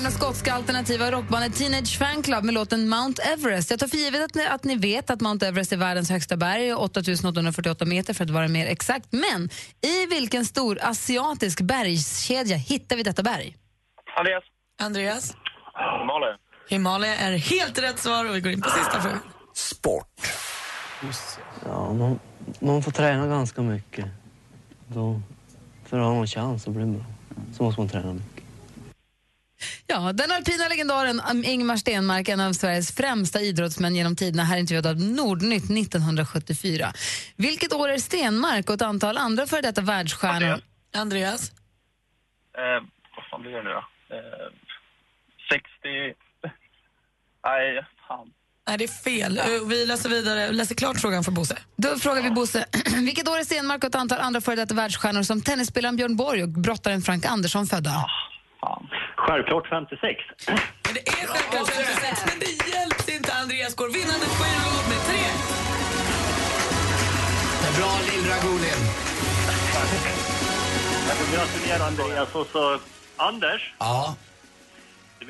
Gamla 0.00 0.10
skotska 0.10 0.52
alternativa 0.52 1.10
rockbandet 1.10 1.54
Teenage 1.54 1.98
Fan 1.98 2.22
Club 2.22 2.44
med 2.44 2.54
låten 2.54 2.88
Mount 2.88 3.22
Everest. 3.22 3.70
Jag 3.70 3.80
tar 3.80 3.86
för 3.86 3.96
givet 3.96 4.24
att 4.24 4.34
ni, 4.34 4.46
att 4.46 4.64
ni 4.64 4.76
vet 4.76 5.10
att 5.10 5.20
Mount 5.20 5.46
Everest 5.46 5.72
är 5.72 5.76
världens 5.76 6.10
högsta 6.10 6.36
berg, 6.36 6.74
8848 6.74 7.84
meter 7.84 8.14
för 8.14 8.24
att 8.24 8.30
vara 8.30 8.48
mer 8.48 8.66
exakt. 8.66 9.12
Men 9.12 9.48
i 9.80 10.06
vilken 10.06 10.44
stor 10.44 10.78
asiatisk 10.82 11.60
bergskedja 11.60 12.56
hittar 12.56 12.96
vi 12.96 13.02
detta 13.02 13.22
berg? 13.22 13.56
Andreas. 14.18 14.44
Andreas? 14.80 15.36
Himalaya. 16.00 16.36
Himalaya 16.68 17.16
är 17.16 17.32
helt 17.32 17.82
rätt 17.82 17.98
svar 17.98 18.28
och 18.28 18.34
vi 18.36 18.40
går 18.40 18.52
in 18.52 18.62
på 18.62 18.70
sista 18.70 19.00
frågan. 19.00 19.20
Ja, 21.64 21.92
man, 21.92 22.18
man 22.60 22.82
får 22.82 22.92
träna 22.92 23.26
ganska 23.26 23.62
mycket. 23.62 24.06
Då, 24.86 25.20
för 25.84 25.98
att 25.98 26.04
ha 26.04 26.14
någon 26.14 26.26
chans 26.26 26.66
att 26.66 26.74
bli 26.74 26.84
bra 26.84 27.04
så 27.56 27.62
måste 27.62 27.80
man 27.80 27.88
träna 27.88 28.12
mycket. 28.12 28.29
Ja, 29.86 30.12
den 30.12 30.30
alpina 30.30 30.68
legendaren 30.68 31.20
um, 31.30 31.44
Ingmar 31.44 31.76
Stenmark, 31.76 32.28
en 32.28 32.40
av 32.40 32.52
Sveriges 32.52 32.92
främsta 32.92 33.40
idrottsmän 33.40 33.96
genom 33.96 34.16
tiderna, 34.16 34.44
här 34.44 34.58
intervjuad 34.58 34.86
av 34.86 34.96
Nordnytt 35.00 35.64
1974. 35.70 36.92
Vilket 37.36 37.72
år 37.72 37.88
är 37.88 37.98
Stenmark 37.98 38.68
och 38.68 38.74
ett 38.74 38.82
antal 38.82 39.16
andra 39.18 39.46
före 39.46 39.60
detta 39.60 39.80
världsstjärnor? 39.80 40.60
Andreas? 40.96 41.50
Eh, 42.58 42.84
vad 43.16 43.24
fan 43.30 43.42
blir 43.42 43.50
det 43.52 43.62
nu 43.62 43.70
då? 43.70 43.84
Eh, 44.16 44.52
60... 45.52 45.66
Nej, 47.44 47.84
fan. 48.08 48.30
Nej, 48.68 48.78
det 48.78 48.84
är 48.84 48.88
fel. 48.88 49.38
Eh, 49.38 49.44
Vi 49.68 49.86
läser 49.86 50.08
vidare. 50.08 50.52
Läser 50.52 50.74
klart 50.74 51.00
frågan 51.00 51.24
för 51.24 51.32
Bosse. 51.32 51.58
Då 51.76 51.98
frågar 51.98 52.22
vi 52.22 52.30
Bosse, 52.30 52.66
vilket 52.96 53.28
år 53.28 53.38
är 53.38 53.44
Stenmark 53.44 53.84
och 53.84 53.88
ett 53.88 53.94
antal 53.94 54.18
andra 54.18 54.40
före 54.40 54.56
detta 54.56 54.74
världsstjärnor 54.74 55.22
som 55.22 55.42
tennisspelaren 55.42 55.96
Björn 55.96 56.16
Borg 56.16 56.42
och 56.42 56.48
brottaren 56.48 57.02
Frank 57.02 57.26
Andersson 57.26 57.66
födda? 57.66 58.06
Självklart 59.16 59.66
56. 59.66 60.24
Men 60.46 60.94
det 60.94 61.08
är 61.08 61.26
självklart 61.26 61.68
56, 61.68 62.24
men 62.28 62.38
det 62.38 62.52
hjälps 62.74 63.08
inte. 63.08 63.32
Andreas 63.42 63.74
går 63.74 63.88
vinnande 63.88 64.26
på 64.38 64.44
Eurolot 64.52 64.86
med 64.92 65.00
tre. 65.08 65.24
Bra 67.78 67.92
Lill-Dragulin. 68.08 68.80
Jag 71.08 71.16
får 71.18 71.36
gratulera 71.36 71.84
Andreas 71.86 72.34
och 72.34 72.46
så 72.52 72.78
Anders. 73.16 73.74
Ja. 73.78 74.14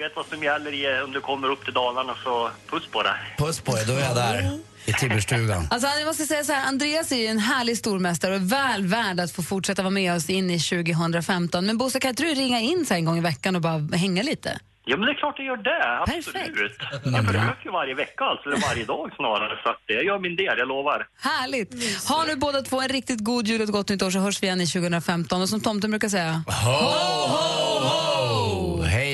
Vet 0.00 0.16
vad 0.16 0.26
som 0.26 0.42
gäller 0.42 0.72
i, 0.74 1.02
om 1.02 1.12
du 1.12 1.20
kommer 1.20 1.50
upp 1.50 1.64
till 1.64 1.74
Dalarna 1.74 2.14
så 2.24 2.50
puss 2.70 2.86
på 2.86 3.02
dig. 3.02 3.12
Puss 3.38 3.60
på 3.60 3.72
er, 3.78 3.84
då 3.86 3.92
är 3.92 4.00
jag 4.00 4.16
där. 4.16 4.58
I 4.84 4.92
Tibberstugan. 4.92 5.68
Alltså, 5.70 5.88
jag 5.88 6.06
måste 6.06 6.24
säga 6.24 6.44
så 6.44 6.52
här, 6.52 6.68
Andreas 6.68 7.12
är 7.12 7.16
ju 7.16 7.26
en 7.26 7.38
härlig 7.38 7.78
stormästare 7.78 8.34
och 8.34 8.52
väl 8.52 8.86
värd 8.86 9.20
att 9.20 9.32
få 9.32 9.42
fortsätta 9.42 9.82
vara 9.82 9.90
med 9.90 10.14
oss 10.14 10.30
in 10.30 10.50
i 10.50 10.58
2015. 10.58 11.66
Men 11.66 11.78
Bosse, 11.78 12.00
kan 12.00 12.08
inte 12.08 12.22
du 12.22 12.34
ringa 12.34 12.60
in 12.60 12.86
så 12.86 12.94
en 12.94 13.04
gång 13.04 13.18
i 13.18 13.20
veckan 13.20 13.56
och 13.56 13.62
bara 13.62 13.96
hänga 13.96 14.22
lite? 14.22 14.58
Ja 14.84 14.96
men 14.96 15.06
det 15.06 15.12
är 15.12 15.16
klart 15.16 15.34
jag 15.38 15.46
gör 15.46 15.56
det, 15.56 16.00
absolut. 16.00 16.76
Jag 17.04 17.26
försöker 17.26 17.64
ju 17.64 17.70
varje 17.70 17.94
vecka 17.94 18.24
alltså, 18.24 18.48
eller 18.48 18.60
varje 18.68 18.84
dag 18.84 19.12
snarare. 19.16 19.62
Så 19.62 19.70
att 19.70 19.82
jag 19.86 20.04
gör 20.04 20.18
min 20.18 20.36
del, 20.36 20.58
jag 20.58 20.68
lovar. 20.68 21.06
Härligt! 21.20 22.08
Ha 22.08 22.24
nu 22.24 22.36
båda 22.36 22.62
två 22.62 22.80
en 22.80 22.88
riktigt 22.88 23.24
god 23.24 23.46
jul 23.46 23.60
och 23.60 23.64
ett 23.64 23.72
gott 23.72 23.88
nytt 23.88 24.02
år 24.02 24.10
så 24.10 24.18
hörs 24.18 24.42
vi 24.42 24.46
igen 24.46 24.60
i 24.60 24.66
2015. 24.66 25.42
Och 25.42 25.48
som 25.48 25.60
tomten 25.60 25.90
brukar 25.90 26.08
säga... 26.08 26.42
Ho, 26.46 26.70
ho, 26.70 27.28
ho! 27.28 28.09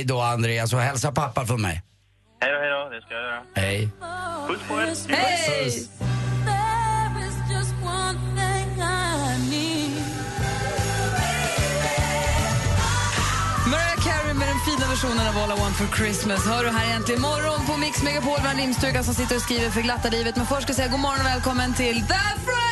Hej 0.07 0.15
då 0.15 0.21
Andreas 0.21 0.73
och 0.73 0.81
hälsa 0.81 1.13
pappa 1.13 1.47
från 1.47 1.63
mig. 1.63 1.83
Hej 2.41 2.53
då, 2.53 2.59
hej 2.59 2.71
då. 2.71 2.91
Det 2.95 3.03
ska 3.03 3.15
jag 3.15 3.23
göra. 3.23 3.43
Hej. 3.55 3.89
Puss 4.49 4.69
på 4.69 4.75
er. 4.75 5.17
Hej! 5.17 5.89
Mariah 13.67 13.97
Carey 14.05 14.35
med 14.35 14.49
den 14.49 14.61
fina 14.67 14.87
versionen 14.89 15.27
av 15.29 15.39
All 15.39 15.59
I 15.59 15.61
Want 15.61 15.77
For 15.77 15.97
Christmas. 15.97 16.47
Hör 16.47 16.65
du 16.65 16.71
här 16.71 16.87
egentligen 16.87 17.21
morgon 17.21 17.67
på 17.67 17.77
Mix 17.77 18.03
Megapol 18.03 18.43
med 18.43 18.51
en 18.51 18.57
rimstuga 18.57 19.03
som 19.03 19.15
sitter 19.15 19.37
och 19.37 19.43
skriver 19.43 19.71
för 19.71 19.81
glatta 19.81 20.09
livet. 20.09 20.37
Men 20.37 20.47
först 20.47 20.63
ska 20.63 20.71
jag 20.71 20.77
säga 20.77 20.89
god 20.89 21.01
morgon 21.01 21.21
och 21.21 21.27
välkommen 21.27 21.75
till 21.75 21.97
The 22.07 22.23
Friday 22.45 22.66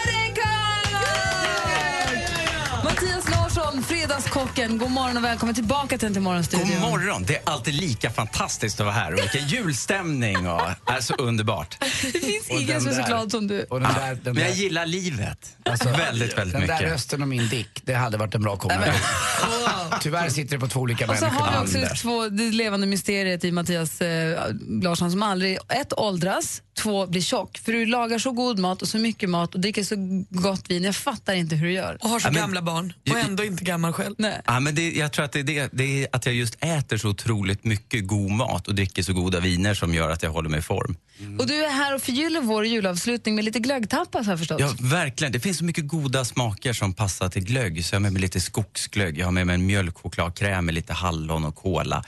Larsson, 3.74 3.82
Fredagskocken. 3.96 4.78
God 4.78 4.90
morgon 4.90 5.16
och 5.16 5.24
välkommen 5.24 5.54
tillbaka 5.54 5.98
till 5.98 6.20
morgonstudion. 6.20 6.68
God 6.70 6.80
morgon! 6.80 7.22
Det 7.26 7.36
är 7.36 7.42
alltid 7.44 7.74
lika 7.74 8.10
fantastiskt 8.10 8.80
att 8.80 8.86
vara 8.86 8.94
här 8.94 9.12
och 9.12 9.18
vilken 9.18 9.48
julstämning 9.48 10.48
och 10.48 10.60
är 10.86 11.00
så 11.00 11.14
underbart. 11.14 11.76
Det 11.80 11.86
finns 12.18 12.48
Och 12.50 12.54
ingen 12.56 12.66
den 12.66 12.80
som 12.80 12.90
är 12.90 13.02
så 13.02 13.08
glad 13.08 13.30
som 13.30 13.46
du. 13.46 13.62
Och 13.70 13.80
den 13.80 13.92
där, 13.94 14.14
den 14.22 14.34
men 14.34 14.42
jag 14.44 14.52
där, 14.52 14.56
gillar 14.58 14.86
livet. 14.86 15.56
alltså, 15.64 15.88
väldigt, 15.88 16.38
väldigt 16.38 16.52
den 16.52 16.62
mycket. 16.62 16.78
där 16.78 16.86
rösten 16.86 17.22
och 17.22 17.28
min 17.28 17.48
dick, 17.48 17.80
det 17.84 17.94
hade 17.94 18.16
varit 18.16 18.34
en 18.34 18.42
bra 18.42 18.56
kombination. 18.56 18.94
Tyvärr 20.00 20.28
sitter 20.28 20.56
det 20.56 20.60
på 20.60 20.68
två 20.68 20.80
olika 20.80 21.06
Och 21.10 21.16
så 21.16 21.24
människor. 21.24 21.44
har 21.44 21.66
vi 21.66 21.84
också 21.84 21.94
två, 22.02 22.28
det 22.28 22.50
levande 22.50 22.86
mysteriet 22.86 23.44
i 23.44 23.52
Mattias 23.52 24.00
eh, 24.00 24.44
Larsson 24.82 25.10
som 25.10 25.22
aldrig, 25.22 25.58
ett, 25.68 25.92
åldras, 25.96 26.62
två, 26.78 27.06
blir 27.06 27.20
tjock. 27.22 27.58
För 27.58 27.72
du 27.72 27.86
lagar 27.86 28.18
så 28.18 28.30
god 28.32 28.58
mat 28.58 28.82
och 28.82 28.88
så 28.88 28.98
mycket 28.98 29.30
mat 29.30 29.54
och 29.54 29.60
dricker 29.60 29.84
så 29.84 29.94
gott 30.30 30.70
vin. 30.70 30.84
Jag 30.84 30.96
fattar 30.96 31.34
inte 31.34 31.56
hur 31.56 31.66
du 31.66 31.72
gör. 31.72 31.98
Och 32.00 32.08
har 32.10 32.20
så 32.20 32.26
Ja, 32.26 32.30
men- 32.32 32.40
gamla 32.40 32.62
barn 32.62 32.92
och 33.10 33.18
ändå 33.18 33.44
inte 33.44 33.63
gammal 33.64 33.92
själv. 33.92 34.14
Nej. 34.18 34.40
Ja, 34.44 34.60
men 34.60 34.74
det, 34.74 34.92
jag 34.92 35.12
tror 35.12 35.24
att 35.24 35.32
det 35.32 35.40
är, 35.40 35.44
det, 35.44 35.68
det 35.72 36.02
är 36.02 36.08
att 36.12 36.26
jag 36.26 36.34
just 36.34 36.56
äter 36.60 36.96
så 36.96 37.08
otroligt 37.08 37.64
mycket 37.64 38.06
god 38.06 38.30
mat 38.30 38.68
och 38.68 38.74
dricker 38.74 39.02
så 39.02 39.12
goda 39.12 39.40
viner 39.40 39.74
som 39.74 39.94
gör 39.94 40.10
att 40.10 40.22
jag 40.22 40.30
håller 40.30 40.50
mig 40.50 40.58
i 40.58 40.62
form. 40.62 40.96
Och 41.38 41.46
du 41.46 41.64
är 41.64 41.70
här 41.70 41.94
och 41.94 42.02
förgyller 42.02 42.40
vår 42.40 42.66
julavslutning 42.66 43.34
med 43.34 43.44
lite 43.44 43.58
glöggtapas 43.58 44.26
har 44.26 44.32
jag 44.32 44.38
förstått. 44.38 44.60
Ja, 44.60 44.74
verkligen. 44.80 45.32
Det 45.32 45.40
finns 45.40 45.58
så 45.58 45.64
mycket 45.64 45.88
goda 45.88 46.24
smaker 46.24 46.72
som 46.72 46.94
passar 46.94 47.28
till 47.28 47.44
glögg. 47.44 47.84
Så 47.84 47.94
jag 47.94 48.00
har 48.00 48.02
med 48.02 48.12
mig 48.12 48.22
lite 48.22 48.40
skogsglögg, 48.40 49.18
jag 49.18 49.24
har 49.24 49.32
med 49.32 49.46
mig 49.46 49.54
en 49.54 49.66
mjölkchokladkräm 49.66 50.66
med 50.66 50.74
lite 50.74 50.92
hallon 50.92 51.44
och 51.44 51.56
kola. 51.56 52.04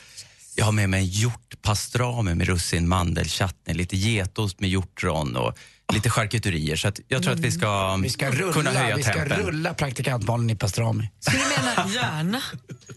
Jag 0.54 0.64
har 0.64 0.72
med 0.72 0.90
mig 0.90 1.00
en 1.00 1.06
hjortpastrami 1.06 2.34
med 2.34 2.46
russin, 2.46 2.88
mandelchutney, 2.88 3.76
lite 3.76 3.96
getost 3.96 4.60
med 4.60 4.70
hjortron 4.70 5.36
och 5.36 5.58
lite 5.92 6.10
charkuterier. 6.10 6.76
Så 6.76 6.88
att 6.88 7.00
jag 7.08 7.22
tror 7.22 7.32
att 7.32 7.40
vi 7.40 7.50
ska, 7.52 7.96
Vi 8.02 8.08
ska 8.10 8.30
kunna 8.32 8.50
rulla, 8.52 8.70
höja 8.70 8.96
vi 8.96 9.02
ska 9.02 9.12
tempen. 9.12 9.38
rulla 9.38 9.74
praktikantmalen 9.74 10.50
i 10.50 10.56
pastrami. 10.56 11.10
Så 11.20 11.30
du, 11.30 11.36
menar, 11.38 11.88
Gärna. 11.94 12.42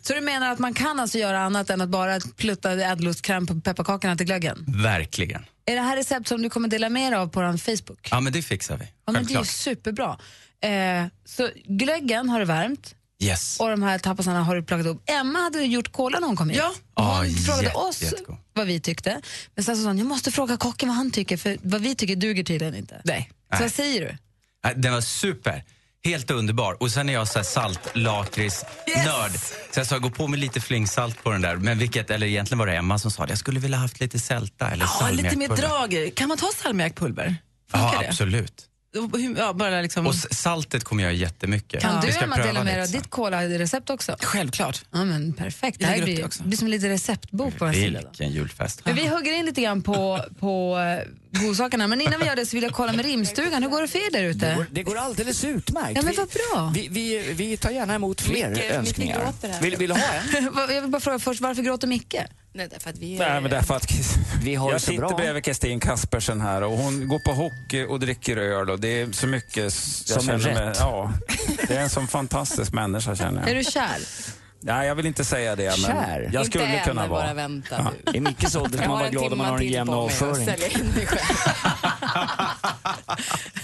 så 0.01 0.13
du 0.13 0.21
menar 0.21 0.51
att 0.51 0.59
man 0.59 0.73
kan 0.73 0.99
alltså 0.99 1.17
göra 1.17 1.39
annat 1.39 1.69
än 1.69 1.81
att 1.81 1.89
bara 1.89 2.19
plutta 2.37 2.71
ädelostkräm 2.71 3.47
på 3.47 3.61
pepparkakorna 3.61 4.15
till 4.15 4.25
glöggen? 4.25 4.65
Verkligen. 4.67 5.45
Är 5.65 5.75
det 5.75 5.81
här 5.81 5.95
recept 5.97 6.27
som 6.27 6.41
du 6.41 6.49
kommer 6.49 6.67
dela 6.67 6.89
med 6.89 7.11
dig 7.11 7.19
av 7.19 7.27
på 7.27 7.39
vår 7.41 7.57
Facebook? 7.57 8.07
Ja, 8.11 8.19
men 8.19 8.33
det 8.33 8.41
fixar 8.41 8.77
vi. 8.77 8.85
Ja, 9.05 9.11
men 9.11 9.25
det 9.25 9.33
är 9.33 9.43
superbra. 9.43 10.17
Eh, 10.63 11.05
så 11.25 11.49
glöggen 11.65 12.29
har 12.29 12.39
du 12.39 12.45
värmt 12.45 12.95
Yes. 13.23 13.59
och 13.59 13.69
de 13.69 13.83
här 13.83 13.99
tapasarna 13.99 14.43
har 14.43 14.55
du 14.55 14.63
plockat 14.63 14.85
upp. 14.87 15.03
Emma 15.09 15.39
hade 15.39 15.61
gjort 15.63 15.91
cola 15.91 16.19
när 16.19 16.27
hon 16.27 16.35
kom 16.35 16.49
hit. 16.49 16.57
Ja. 16.57 16.73
Hon 16.95 17.05
Ah, 17.05 17.23
frågade 17.45 17.63
jätte- 17.63 17.75
oss 17.77 18.01
jättegod. 18.01 18.37
Vad 18.59 18.67
vi 18.67 18.79
tyckte. 18.79 19.21
Men 19.55 19.63
sen 19.63 19.75
så 19.75 19.81
sa 19.83 19.87
hon, 19.89 19.97
jag 19.97 20.07
måste 20.07 20.31
fråga 20.31 20.57
kocken 20.57 20.89
vad 20.89 20.97
han 20.97 21.11
tycker 21.11 21.37
för 21.37 21.57
vad 21.61 21.81
vi 21.81 21.95
tycker 21.95 22.15
duger 22.15 22.43
tydligen 22.43 22.75
inte. 22.75 23.01
Nej. 23.05 23.29
Så 23.31 23.55
Nej. 23.55 23.61
vad 23.61 23.71
säger 23.71 24.01
du? 24.01 24.17
Den 24.75 24.93
var 24.93 25.01
super. 25.01 25.63
Helt 26.03 26.31
underbar. 26.31 26.83
Och 26.83 26.91
sen 26.91 27.09
är 27.09 27.13
jag 27.13 27.27
så 27.27 27.43
salt, 27.43 27.79
lakrits, 27.93 28.65
nörd. 29.05 29.31
Så 29.71 29.79
jag 29.79 29.87
sa, 29.87 29.97
gå 29.97 30.09
på 30.09 30.27
med 30.27 30.39
lite 30.39 30.61
flingsalt 30.61 31.23
på 31.23 31.31
den 31.31 31.41
där. 31.41 31.55
Men 31.55 31.77
vilket, 31.77 32.09
eller 32.09 32.27
egentligen 32.27 32.59
var 32.59 32.67
det 32.67 32.75
Emma 32.75 32.99
som 32.99 33.11
sa 33.11 33.25
det. 33.25 33.31
Jag 33.31 33.39
skulle 33.39 33.59
vilja 33.59 33.77
haft 33.77 33.99
lite 33.99 34.19
sälta 34.19 34.69
eller 34.71 34.85
Ja, 34.99 35.09
lite 35.11 35.37
mer 35.37 35.47
drag. 35.47 36.11
Kan 36.15 36.27
man 36.27 36.37
ta 36.37 36.49
salmiakpulver? 36.63 37.35
Ja, 37.73 38.03
absolut. 38.07 38.65
Ja, 39.37 39.53
bara 39.53 39.81
liksom... 39.81 40.07
Och 40.07 40.15
saltet 40.15 40.83
kommer 40.83 41.03
jag 41.03 41.13
jättemycket. 41.13 41.81
Kan 41.81 42.05
du 42.05 42.11
ska 42.11 42.23
Emma 42.23 42.37
dela 42.37 42.63
med 42.63 42.73
dig 42.73 42.81
av 42.83 42.91
ditt 42.91 43.09
cola-recept 43.09 43.89
också? 43.89 44.15
Självklart. 44.21 44.85
Ja, 44.91 45.05
men 45.05 45.33
perfekt. 45.33 45.79
Det 45.79 45.85
här 45.85 46.01
blir, 46.03 46.17
det 46.23 46.43
blir 46.43 46.57
som 46.57 46.67
en 46.67 46.71
liten 46.71 46.89
receptbok 46.89 47.57
på 47.57 47.73
sida. 47.73 48.01
Då. 48.01 48.07
Vilken 48.09 48.31
julfest. 48.31 48.81
Men 48.85 48.95
vi 48.95 49.07
hugger 49.07 49.33
in 49.33 49.45
lite 49.45 49.61
grann 49.61 49.81
på, 49.81 50.25
på 50.39 50.77
eh, 51.33 51.41
godsakerna. 51.41 51.87
Men 51.87 52.01
innan 52.01 52.19
vi 52.19 52.25
gör 52.25 52.35
det 52.35 52.45
så 52.45 52.55
vill 52.57 52.63
jag 52.63 52.73
kolla 52.73 52.93
med 52.93 53.05
rimstugan. 53.05 53.63
Hur 53.63 53.69
går 53.69 53.81
det 53.81 53.87
för 53.87 53.99
er 53.99 54.11
där 54.11 54.21
Det 54.21 54.27
ute? 54.29 54.53
går, 54.57 54.65
det 54.71 54.83
går 54.83 54.97
alldeles 54.97 55.43
utmärkt. 55.43 55.95
Ja, 55.95 56.01
men 56.01 56.13
vad 56.17 56.27
bra. 56.27 56.71
Vi, 56.75 56.87
vi, 56.91 57.33
vi 57.33 57.57
tar 57.57 57.69
gärna 57.71 57.95
emot 57.95 58.21
fler 58.21 58.49
Micke- 58.49 58.53
Micke 58.55 58.71
önskningar. 58.71 59.33
här. 59.43 59.61
Vill, 59.61 59.75
vill 59.75 59.89
du 59.89 59.95
ha 59.95 60.01
en? 60.01 60.43
Jag 60.69 60.81
vill 60.81 60.91
bara 60.91 60.99
fråga 60.99 61.19
först, 61.19 61.41
varför 61.41 61.61
gråter 61.63 61.87
Micke? 61.87 62.15
Nej, 62.53 62.67
därför 62.71 62.89
att 62.89 62.97
vi 62.97 63.17
Nej, 63.19 63.41
men 63.41 63.51
därför 63.51 63.75
att 63.75 63.85
Vi 64.43 64.55
har 64.55 64.67
det 64.67 64.71
jag 64.73 64.81
så 64.81 64.91
sitter 64.91 65.07
bra. 65.07 65.17
bredvid 65.17 65.43
Kristin 65.43 65.79
Kaspersen 65.79 66.41
här 66.41 66.61
och 66.63 66.71
hon 66.77 67.07
går 67.07 67.19
på 67.19 67.31
hockey 67.31 67.85
och 67.85 67.99
dricker 67.99 68.37
öl 68.37 68.69
och 68.69 68.79
det 68.79 68.87
är 69.01 69.11
så 69.11 69.27
mycket 69.27 69.57
jag 69.57 69.71
Som 69.71 70.29
är 70.29 70.39
känner 70.39 70.53
mig, 70.55 70.65
rätt. 70.69 70.77
Ja, 70.79 71.13
det 71.67 71.75
är 71.75 71.81
en 71.81 71.89
sån 71.89 72.07
fantastisk 72.07 72.73
människa 72.73 73.15
känner 73.15 73.43
Är 73.43 73.47
jag. 73.47 73.57
du 73.57 73.63
kär? 73.63 73.97
Nej, 74.61 74.87
jag 74.87 74.95
vill 74.95 75.05
inte 75.05 75.25
säga 75.25 75.55
det, 75.55 75.63
men 75.65 75.75
Kär? 75.91 76.29
jag 76.33 76.45
skulle 76.45 76.65
Inte 76.65 76.79
kunna 76.89 77.03
än, 77.03 77.09
vara. 77.09 77.23
bara 77.23 77.33
vänta 77.33 77.91
nu. 78.05 78.11
I 78.17 78.19
Mickes 78.19 78.55
ålder 78.55 78.77
ska 78.77 78.83
Jag 78.83 78.89
man 78.89 78.97
har 78.97 78.97
vara 78.97 79.07
en 79.07 79.11
glad 79.11 79.31
om 79.31 79.37
man 79.37 79.47
timma 79.47 79.49
har 79.49 79.55
en 79.55 79.59
till 79.59 79.71
jämn 79.73 79.87
på 79.87 79.95
mig 79.95 80.05
att 80.05 80.21
avföring. 80.21 80.49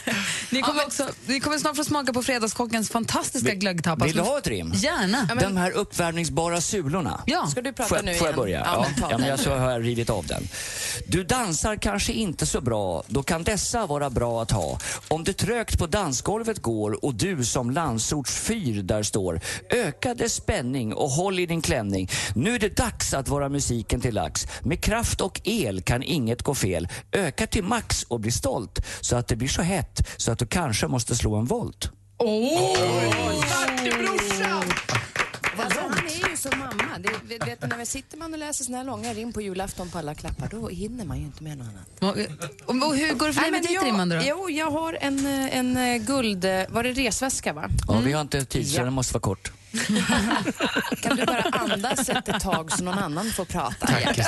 Ni 0.55 0.61
kommer, 0.61 0.85
också, 0.85 1.03
ni 1.25 1.39
kommer 1.39 1.57
snart 1.57 1.75
få 1.75 1.83
smaka 1.83 2.13
på 2.13 2.23
Fredagskockens 2.23 2.89
fantastiska 2.89 3.53
glöggtapas. 3.53 4.07
Vill 4.07 4.15
du 4.15 4.21
ha 4.21 4.37
ett 4.37 4.47
rim? 4.47 4.73
Gärna. 4.75 5.29
De 5.41 5.57
här 5.57 5.71
uppvärmningsbara 5.71 6.61
sulorna. 6.61 7.21
Ja. 7.25 7.47
Ska 7.47 7.61
du 7.61 7.73
prata 7.73 7.89
Får 7.89 7.97
jag, 7.97 8.05
nu 8.05 8.13
får 8.13 8.27
jag 8.27 8.31
igen? 8.31 8.41
börja? 8.41 8.59
Ja, 8.65 8.85
Ja, 8.85 9.01
men 9.01 9.09
ja, 9.09 9.17
men 9.17 9.29
jag 9.29 9.39
så 9.39 9.55
har 9.55 9.71
jag 9.71 9.83
rivit 9.83 10.09
av 10.09 10.25
den. 10.25 10.47
Du 11.07 11.23
dansar 11.23 11.75
kanske 11.75 12.13
inte 12.13 12.45
så 12.45 12.61
bra, 12.61 13.03
då 13.07 13.23
kan 13.23 13.43
dessa 13.43 13.85
vara 13.85 14.09
bra 14.09 14.41
att 14.41 14.51
ha. 14.51 14.79
Om 15.07 15.23
det 15.23 15.33
trögt 15.33 15.79
på 15.79 15.87
dansgolvet 15.87 16.61
går 16.61 17.05
och 17.05 17.15
du 17.15 17.45
som 17.45 17.71
landsorts 17.71 18.39
fyr 18.39 18.83
där 18.83 19.03
står. 19.03 19.39
Öka 19.69 20.13
dess 20.13 20.33
spänning 20.33 20.93
och 20.93 21.09
håll 21.09 21.39
i 21.39 21.45
din 21.45 21.61
klänning. 21.61 22.09
Nu 22.35 22.55
är 22.55 22.59
det 22.59 22.77
dags 22.77 23.13
att 23.13 23.27
vara 23.27 23.49
musiken 23.49 24.01
till 24.01 24.13
lax. 24.13 24.47
Med 24.61 24.81
kraft 24.81 25.21
och 25.21 25.41
el 25.43 25.81
kan 25.81 26.03
inget 26.03 26.41
gå 26.41 26.55
fel. 26.55 26.87
Öka 27.11 27.47
till 27.47 27.63
max 27.63 28.03
och 28.03 28.19
bli 28.19 28.31
stolt 28.31 28.79
så 29.01 29.15
att 29.15 29.27
det 29.27 29.35
blir 29.35 29.47
så 29.47 29.61
hett 29.61 30.07
så 30.17 30.31
att 30.31 30.44
du 30.45 30.49
kanske 30.49 30.87
måste 30.87 31.15
slå 31.15 31.35
en 31.35 31.45
volt. 31.45 31.89
Alltså, 35.57 35.79
han 35.79 35.97
är 36.07 36.29
ju 36.29 36.37
som 36.37 36.59
mamma. 36.59 36.97
Det, 36.99 37.45
vet, 37.45 37.61
du, 37.61 37.67
när 37.67 37.77
vi 37.77 37.85
sitter 37.85 38.17
man 38.17 38.33
och 38.33 38.39
läser 38.39 38.63
såna 38.65 38.77
här 38.77 38.83
långa 38.85 39.13
rim 39.13 39.33
på 39.33 39.41
julafton 39.41 39.89
på 39.89 39.97
alla 39.97 40.15
klappar, 40.15 40.47
då 40.51 40.67
hinner 40.67 41.05
man 41.05 41.17
ju 41.19 41.23
inte 41.25 41.43
med 41.43 41.57
något 41.57 41.67
annat. 41.67 41.87
Och, 42.65 42.75
och 42.87 42.95
hur 42.95 43.13
går 43.13 43.27
det 43.27 43.33
för 43.33 43.41
dig 43.41 43.51
med 43.51 43.61
ditt 43.61 43.83
rimmande 43.83 44.15
då? 44.15 44.21
Jo, 44.25 44.49
jag 44.49 44.71
har 44.71 44.97
en, 45.01 45.25
eh, 45.25 45.57
en 45.57 45.77
eh, 45.77 45.97
guld... 45.97 46.45
eh, 46.45 46.61
Var 46.69 46.83
det 46.83 46.91
resväska, 46.93 47.53
va? 47.53 47.69
Ja, 47.87 47.99
vi 48.05 48.11
har 48.13 48.21
inte 48.21 48.45
tid 48.45 48.71
så 48.71 48.77
Ja. 48.79 48.83
den 48.83 48.93
måste 48.93 49.13
vara 49.13 49.21
kort. 49.21 49.51
Kan 51.01 51.17
du 51.17 51.25
bara 51.25 51.41
andas 51.41 52.09
ett 52.09 52.39
tag 52.39 52.71
så 52.71 52.83
någon 52.83 52.97
annan 52.97 53.25
får 53.31 53.45
prata? 53.45 53.87
Tack. 53.87 54.19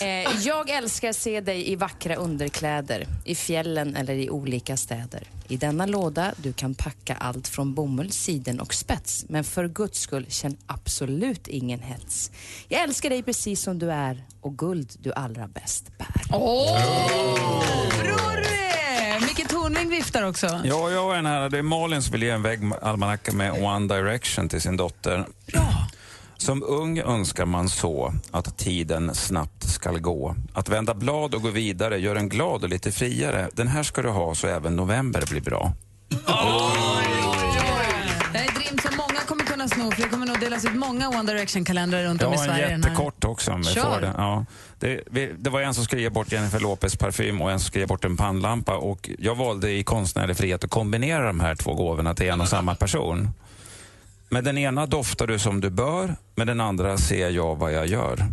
Eh, 0.00 0.06
jag 0.46 0.70
älskar 0.70 1.10
att 1.10 1.16
se 1.16 1.40
dig 1.40 1.72
i 1.72 1.76
vackra 1.76 2.14
underkläder, 2.14 3.06
i 3.24 3.34
fjällen 3.34 3.96
eller 3.96 4.14
i 4.14 4.30
olika 4.30 4.76
städer. 4.76 5.22
I 5.48 5.56
denna 5.56 5.86
låda 5.86 6.34
du 6.36 6.52
kan 6.52 6.74
packa 6.74 7.14
allt 7.14 7.48
från 7.48 7.74
bomull, 7.74 8.12
siden 8.12 8.60
och 8.60 8.74
spets. 8.74 9.24
Men 9.28 9.44
för 9.44 9.68
guds 9.68 10.00
skull, 10.00 10.26
känn 10.28 10.56
absolut 10.66 11.48
ingen 11.48 11.80
hets. 11.80 12.30
Jag 12.68 12.80
älskar 12.82 13.10
dig 13.10 13.22
precis 13.22 13.62
som 13.62 13.78
du 13.78 13.92
är 13.92 14.24
och 14.40 14.58
guld 14.58 14.92
du 14.98 15.12
allra 15.12 15.48
bäst 15.48 15.98
bär. 15.98 16.36
Micke 16.36 18.06
Tornving 18.06 18.81
viftar 19.92 20.28
också. 20.28 20.60
Ja, 20.64 20.90
jag 20.90 21.06
och 21.06 21.16
en 21.16 21.26
här, 21.26 21.48
det 21.48 21.58
är 21.58 21.62
Malin 21.62 22.02
som 22.02 22.12
vill 22.12 22.22
ge 22.22 22.30
en 22.30 22.42
väggalmanacka 22.42 23.32
med 23.32 23.64
One 23.64 23.94
Direction 23.94 24.48
till 24.48 24.60
sin 24.60 24.76
dotter. 24.76 25.26
Som 26.36 26.62
ung 26.62 26.98
önskar 26.98 27.46
man 27.46 27.68
så 27.68 28.14
att 28.30 28.58
tiden 28.58 29.14
snabbt 29.14 29.68
skall 29.68 29.98
gå. 29.98 30.36
Att 30.54 30.68
vända 30.68 30.94
blad 30.94 31.34
och 31.34 31.42
gå 31.42 31.50
vidare 31.50 31.98
gör 31.98 32.16
en 32.16 32.28
glad 32.28 32.62
och 32.62 32.68
lite 32.68 32.92
friare. 32.92 33.48
Den 33.52 33.68
här 33.68 33.82
ska 33.82 34.02
du 34.02 34.08
ha 34.08 34.34
så 34.34 34.46
även 34.46 34.76
november 34.76 35.24
blir 35.30 35.40
bra. 35.40 35.72
Det 38.32 38.38
här 38.38 38.52
kunna 39.62 39.84
sno 39.84 39.90
för 39.90 40.02
det 40.02 40.08
kommer 40.08 40.26
nog 40.26 40.40
delas 40.40 40.64
ut 40.64 40.74
många 40.74 41.08
One 41.08 41.32
Direction-kalendrar 41.32 42.04
runt 42.04 42.22
om 42.22 42.32
i 42.32 42.36
en 42.36 42.44
Sverige. 42.44 42.68
den 42.68 42.82
här. 42.82 42.90
jättekort 42.90 43.24
också 43.24 43.52
om 43.52 43.62
vi 43.62 43.74
får 43.74 44.00
det. 44.00 44.14
Ja. 44.16 44.44
Det, 44.78 45.00
vi, 45.10 45.32
det 45.38 45.50
var 45.50 45.60
en 45.60 45.74
som 45.74 45.84
skulle 45.84 46.02
ge 46.02 46.10
bort 46.10 46.32
Jennifer 46.32 46.60
Lopez 46.60 46.96
parfym 46.96 47.42
och 47.42 47.50
en 47.50 47.60
som 47.60 47.66
skulle 47.66 47.82
ge 47.82 47.86
bort 47.86 48.04
en 48.04 48.16
pannlampa. 48.16 48.76
Och 48.76 49.10
jag 49.18 49.34
valde 49.34 49.70
i 49.70 49.84
konstnärlig 49.84 50.36
frihet 50.36 50.64
att 50.64 50.70
kombinera 50.70 51.26
de 51.26 51.40
här 51.40 51.54
två 51.54 51.74
gåvorna 51.74 52.14
till 52.14 52.28
en 52.28 52.40
och 52.40 52.48
samma 52.48 52.74
person. 52.74 53.30
Med 54.28 54.44
den 54.44 54.58
ena 54.58 54.86
doftar 54.86 55.26
du 55.26 55.38
som 55.38 55.60
du 55.60 55.70
bör, 55.70 56.16
med 56.34 56.46
den 56.46 56.60
andra 56.60 56.98
ser 56.98 57.30
jag 57.30 57.56
vad 57.56 57.72
jag 57.72 57.86
gör. 57.86 58.18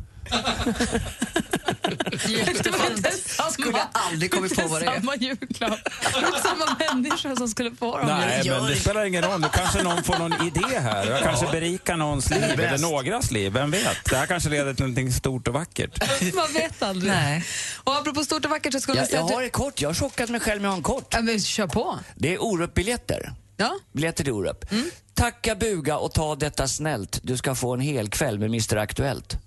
Jag 3.38 3.52
skulle 3.54 3.80
aldrig 3.92 4.32
kommit 4.32 4.56
på 4.56 4.68
vad 4.68 4.82
det 4.82 4.86
är. 4.86 5.00
Samma 5.00 5.16
julklapp. 5.16 5.80
Det 6.02 6.20
är 6.20 6.44
samma 6.44 6.78
människa 6.80 7.36
som 7.36 7.48
skulle 7.48 7.72
få 7.76 7.98
dem. 7.98 8.08
Nej, 8.08 8.50
men 8.50 8.66
det 8.66 8.76
spelar 8.76 9.06
ingen 9.06 9.24
roll. 9.24 9.42
Nu 9.42 9.48
kanske 9.54 9.84
någon 9.84 10.04
får 10.04 10.18
någon 10.18 10.48
idé 10.48 10.80
här. 10.80 11.12
Jag 11.12 11.24
kanske 11.24 11.46
berikar 11.52 11.98
någons 11.98 12.30
liv, 12.30 12.44
eller 12.44 12.78
någras 12.78 13.32
liv. 13.32 13.54
Vem 13.54 13.72
vet? 13.72 13.98
Det 14.10 14.18
här 14.18 14.26
kanske 14.26 14.50
leder 14.50 14.74
till 14.74 14.86
något 14.86 15.14
stort 15.14 15.48
och 15.48 15.54
vackert. 15.54 16.04
Man 16.36 16.54
vet 16.54 16.84
aldrig. 16.84 17.12
Nej. 17.14 17.46
Och 17.84 17.96
apropå 17.96 18.24
stort 18.24 18.46
och 18.46 18.52
vackert 18.52 18.74
så 18.74 18.80
skulle 18.80 18.98
Jag, 18.98 19.04
jag 19.04 19.10
säga 19.10 19.20
jag 19.20 19.26
att 19.26 19.34
har 19.36 19.44
ett 19.44 19.52
kort. 19.52 19.82
Jag 19.82 19.90
har 19.90 19.94
chockat 19.94 20.30
mig 20.30 20.40
själv 20.40 20.62
med 20.62 20.70
att 20.70 20.74
ha 20.74 20.78
en 20.78 20.84
kort. 20.84 21.14
Ja, 21.14 21.22
men 21.22 21.40
kör 21.40 21.68
på. 21.68 22.00
Det 22.16 22.34
är 22.34 22.44
Orup-biljetter. 22.44 23.34
Ja. 23.58 23.80
Biljetter 23.94 24.24
till 24.24 24.34
Orup. 24.34 24.66
Tacka, 25.14 25.56
buga 25.56 25.98
och 25.98 26.14
ta 26.14 26.36
detta 26.36 26.68
snällt. 26.68 27.20
Du 27.24 27.38
ska 27.38 27.56
få 27.56 27.74
en 27.74 27.80
hel 27.80 28.10
kväll 28.10 28.40
med 28.40 28.46
Mr 28.46 28.78
Aktuellt. 28.78 29.38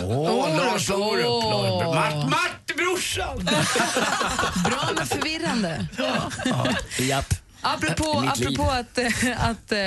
Åh, 0.00 0.56
Lars 0.56 0.90
Orup. 0.90 1.24
Lars- 1.24 1.94
Mart, 1.94 2.30
Mart, 2.30 2.76
brorsan! 2.76 3.38
Bra 4.64 4.88
men 4.96 5.06
förvirrande. 5.06 5.86
Japp. 7.00 7.34
Apropå, 7.60 8.20
Mitt 8.20 8.38
liv. 8.38 8.48
apropå 8.48 8.70
att, 8.70 8.98
eh, 8.98 9.50
att 9.50 9.72
eh, 9.72 9.78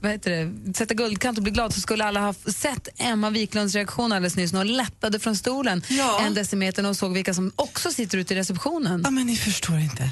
vad 0.00 0.12
heter 0.12 0.30
det, 0.30 0.74
sätta 0.74 0.94
guldkant 0.94 1.38
och 1.38 1.44
bli 1.44 1.52
glad 1.52 1.74
så 1.74 1.80
skulle 1.80 2.04
alla 2.04 2.20
ha 2.20 2.34
sett 2.34 2.88
Emma 2.96 3.30
Wiklunds 3.30 3.74
reaktion 3.74 4.12
alldeles 4.12 4.36
nyss 4.36 4.52
när 4.52 4.58
hon 4.60 4.72
lättade 4.76 5.18
från 5.18 5.36
stolen 5.36 5.82
en 6.20 6.34
decimeter 6.34 6.86
och 6.86 6.96
såg 6.96 7.12
vilka 7.12 7.34
som 7.34 7.52
också 7.56 7.90
sitter 7.90 8.18
ute 8.18 8.34
i 8.34 8.36
receptionen. 8.36 9.00
Ja, 9.04 9.10
men 9.10 9.26
ni 9.26 9.36
förstår 9.36 9.78
inte. 9.78 10.10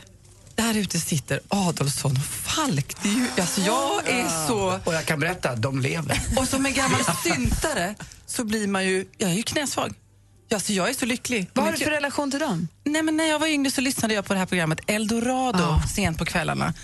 Där 0.58 0.76
ute 0.76 1.00
sitter 1.00 1.40
Adolfsson 1.48 2.12
och 2.12 2.24
Falk. 2.24 2.96
Det 3.02 3.08
är 3.08 3.12
ju, 3.12 3.26
alltså 3.40 3.60
jag 3.60 4.08
är 4.08 4.46
så... 4.46 4.80
Och 4.84 4.94
jag 4.94 5.06
kan 5.06 5.20
berätta, 5.20 5.56
de 5.56 5.80
lever. 5.80 6.20
Och 6.36 6.48
som 6.48 6.66
en 6.66 6.74
gammal 6.74 7.00
syntare 7.22 7.94
så 8.26 8.44
blir 8.44 8.66
man 8.66 8.84
ju... 8.84 9.06
Jag 9.18 9.30
är 9.30 9.34
ju 9.34 9.42
knäsvag. 9.42 9.94
Alltså 10.52 10.72
jag 10.72 10.88
är 10.88 10.94
så 10.94 11.06
lycklig. 11.06 11.50
Vad 11.54 11.64
har 11.64 11.72
du 11.72 11.78
för 11.78 11.90
relation 11.90 12.30
till 12.30 12.40
dem? 12.40 12.68
Nej, 12.84 13.02
men 13.02 13.16
när 13.16 13.24
jag 13.24 13.38
var 13.38 13.46
yngre 13.46 13.70
så 13.70 13.80
lyssnade 13.80 14.14
jag 14.14 14.24
på 14.24 14.32
det 14.32 14.38
här 14.38 14.46
programmet 14.46 14.80
Eldorado 14.86 15.80
sent 15.94 16.18
på 16.18 16.24
kvällarna. 16.24 16.74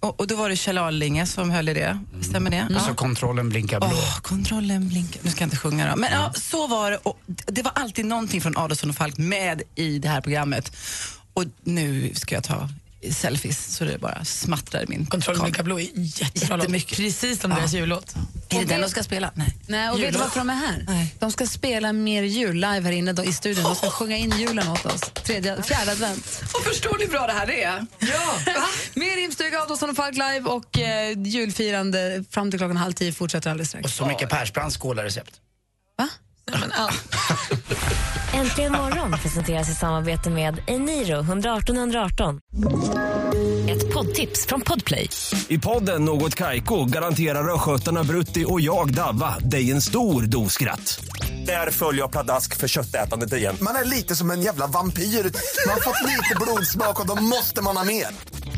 Och, 0.00 0.20
och 0.20 0.26
då 0.26 0.36
var 0.36 0.48
det 0.48 0.56
Kjell 0.56 0.78
Arlinge 0.78 1.26
som 1.26 1.50
höll 1.50 1.68
i 1.68 1.74
det. 1.74 2.00
Stämmer 2.22 2.50
det? 2.50 2.76
Och 2.76 2.82
så 2.82 2.94
kontrollen 2.94 3.48
blinkar 3.48 3.80
blå. 3.80 3.88
Åh, 3.92 4.20
kontrollen 4.20 4.88
blinkar. 4.88 5.20
Nu 5.24 5.30
ska 5.30 5.40
jag 5.40 5.46
inte 5.46 5.56
sjunga 5.56 5.90
då. 5.90 5.96
Men 5.96 6.12
ja, 6.12 6.32
så 6.34 6.66
var 6.66 6.90
det. 6.90 6.96
Och 6.96 7.20
det 7.26 7.62
var 7.62 7.72
alltid 7.74 8.04
någonting 8.04 8.40
från 8.40 8.56
Adolfsson 8.56 8.90
och 8.90 8.96
Falk 8.96 9.18
med 9.18 9.62
i 9.74 9.98
det 9.98 10.08
här 10.08 10.20
programmet. 10.20 10.76
Och 11.34 11.44
nu 11.62 12.14
ska 12.14 12.34
jag 12.34 12.44
ta 12.44 12.68
selfies 13.10 13.74
så 13.76 13.84
det 13.84 13.98
bara 13.98 14.24
smattrar 14.24 14.82
i 14.82 14.86
min 14.86 15.06
Kontrollen 15.06 15.38
kamera. 15.38 15.44
blinkar 15.44 15.62
blå 15.62 15.80
är 15.80 15.88
jättebra. 15.94 16.58
Jättemycket. 16.58 16.96
Precis 16.96 17.40
som 17.40 17.50
deras 17.50 17.72
jullåt. 17.72 18.14
Är 18.48 18.58
det 18.58 18.64
den 18.64 18.80
de 18.80 18.88
ska 18.88 19.02
spela? 19.02 19.30
Nej. 19.34 19.56
Nej, 19.66 19.90
och 19.90 20.00
vet 20.00 20.12
du 20.12 20.18
varför 20.18 20.38
de 20.40 20.50
är 20.50 20.54
här? 20.54 21.06
De 21.18 21.32
ska 21.32 21.46
spela 21.46 21.92
mer 21.92 22.22
jul 22.22 22.54
live 22.54 22.80
här 22.80 22.90
inne 22.90 23.12
då, 23.12 23.24
i 23.24 23.32
studion. 23.32 23.64
De 23.64 23.74
ska 23.74 23.90
sjunga 23.90 24.16
in 24.16 24.30
julen 24.38 24.68
åt 24.68 24.86
oss. 24.86 25.00
Tredje, 25.00 25.62
fjärde 25.62 25.92
advent. 25.92 26.42
Och 26.54 26.64
förstår 26.64 26.98
ni 26.98 27.04
hur 27.04 27.10
bra 27.10 27.26
det 27.26 27.32
här 27.32 27.50
är? 27.50 27.86
Ja! 27.98 28.36
mer 28.94 29.16
Rimstuga, 29.16 29.60
Adolfsson 29.60 29.90
och 29.90 29.96
Falk 29.96 30.14
live 30.14 30.40
och 30.40 30.78
eh, 30.78 31.18
julfirande 31.18 32.24
fram 32.30 32.50
till 32.50 32.60
klockan 32.60 32.76
halv 32.76 32.92
tio 32.92 33.12
fortsätter 33.12 33.50
alldeles 33.50 33.68
strax. 33.68 33.84
Och 33.84 33.90
så 33.90 34.06
mycket 34.06 34.30
Persbrandts 34.30 34.76
kolarecept. 34.76 35.40
Äntligen 38.34 38.72
morgon 38.72 39.12
presenteras 39.22 39.70
i 39.70 39.74
samarbete 39.74 40.30
med 40.30 40.60
Eniro 40.66 41.20
118 41.20 41.76
118. 41.76 42.40
Ett 43.70 43.94
poddtips 43.94 44.46
från 44.46 44.60
Podplay. 44.60 45.08
I 45.48 45.58
podden 45.58 46.04
Något 46.04 46.34
Kaiko 46.34 46.84
garanterar 46.84 47.54
östgötarna 47.54 48.04
Brutti 48.04 48.44
och 48.48 48.60
jag, 48.60 48.94
Davva, 48.94 49.38
dig 49.38 49.70
en 49.70 49.82
stor 49.82 50.22
dos 50.22 50.52
skratt. 50.52 51.04
Där 51.46 51.70
följer 51.70 52.00
jag 52.00 52.10
pladask 52.12 52.56
för 52.56 52.68
köttätandet 52.68 53.32
igen. 53.32 53.56
Man 53.60 53.76
är 53.76 53.84
lite 53.84 54.16
som 54.16 54.30
en 54.30 54.42
jävla 54.42 54.66
vampyr. 54.66 55.02
Man 55.02 55.74
har 55.74 55.80
fått 55.80 56.08
lite 56.08 56.34
blodsmak 56.40 57.00
och 57.00 57.06
då 57.06 57.22
måste 57.22 57.62
man 57.62 57.76
ha 57.76 57.84
mer. 57.84 58.06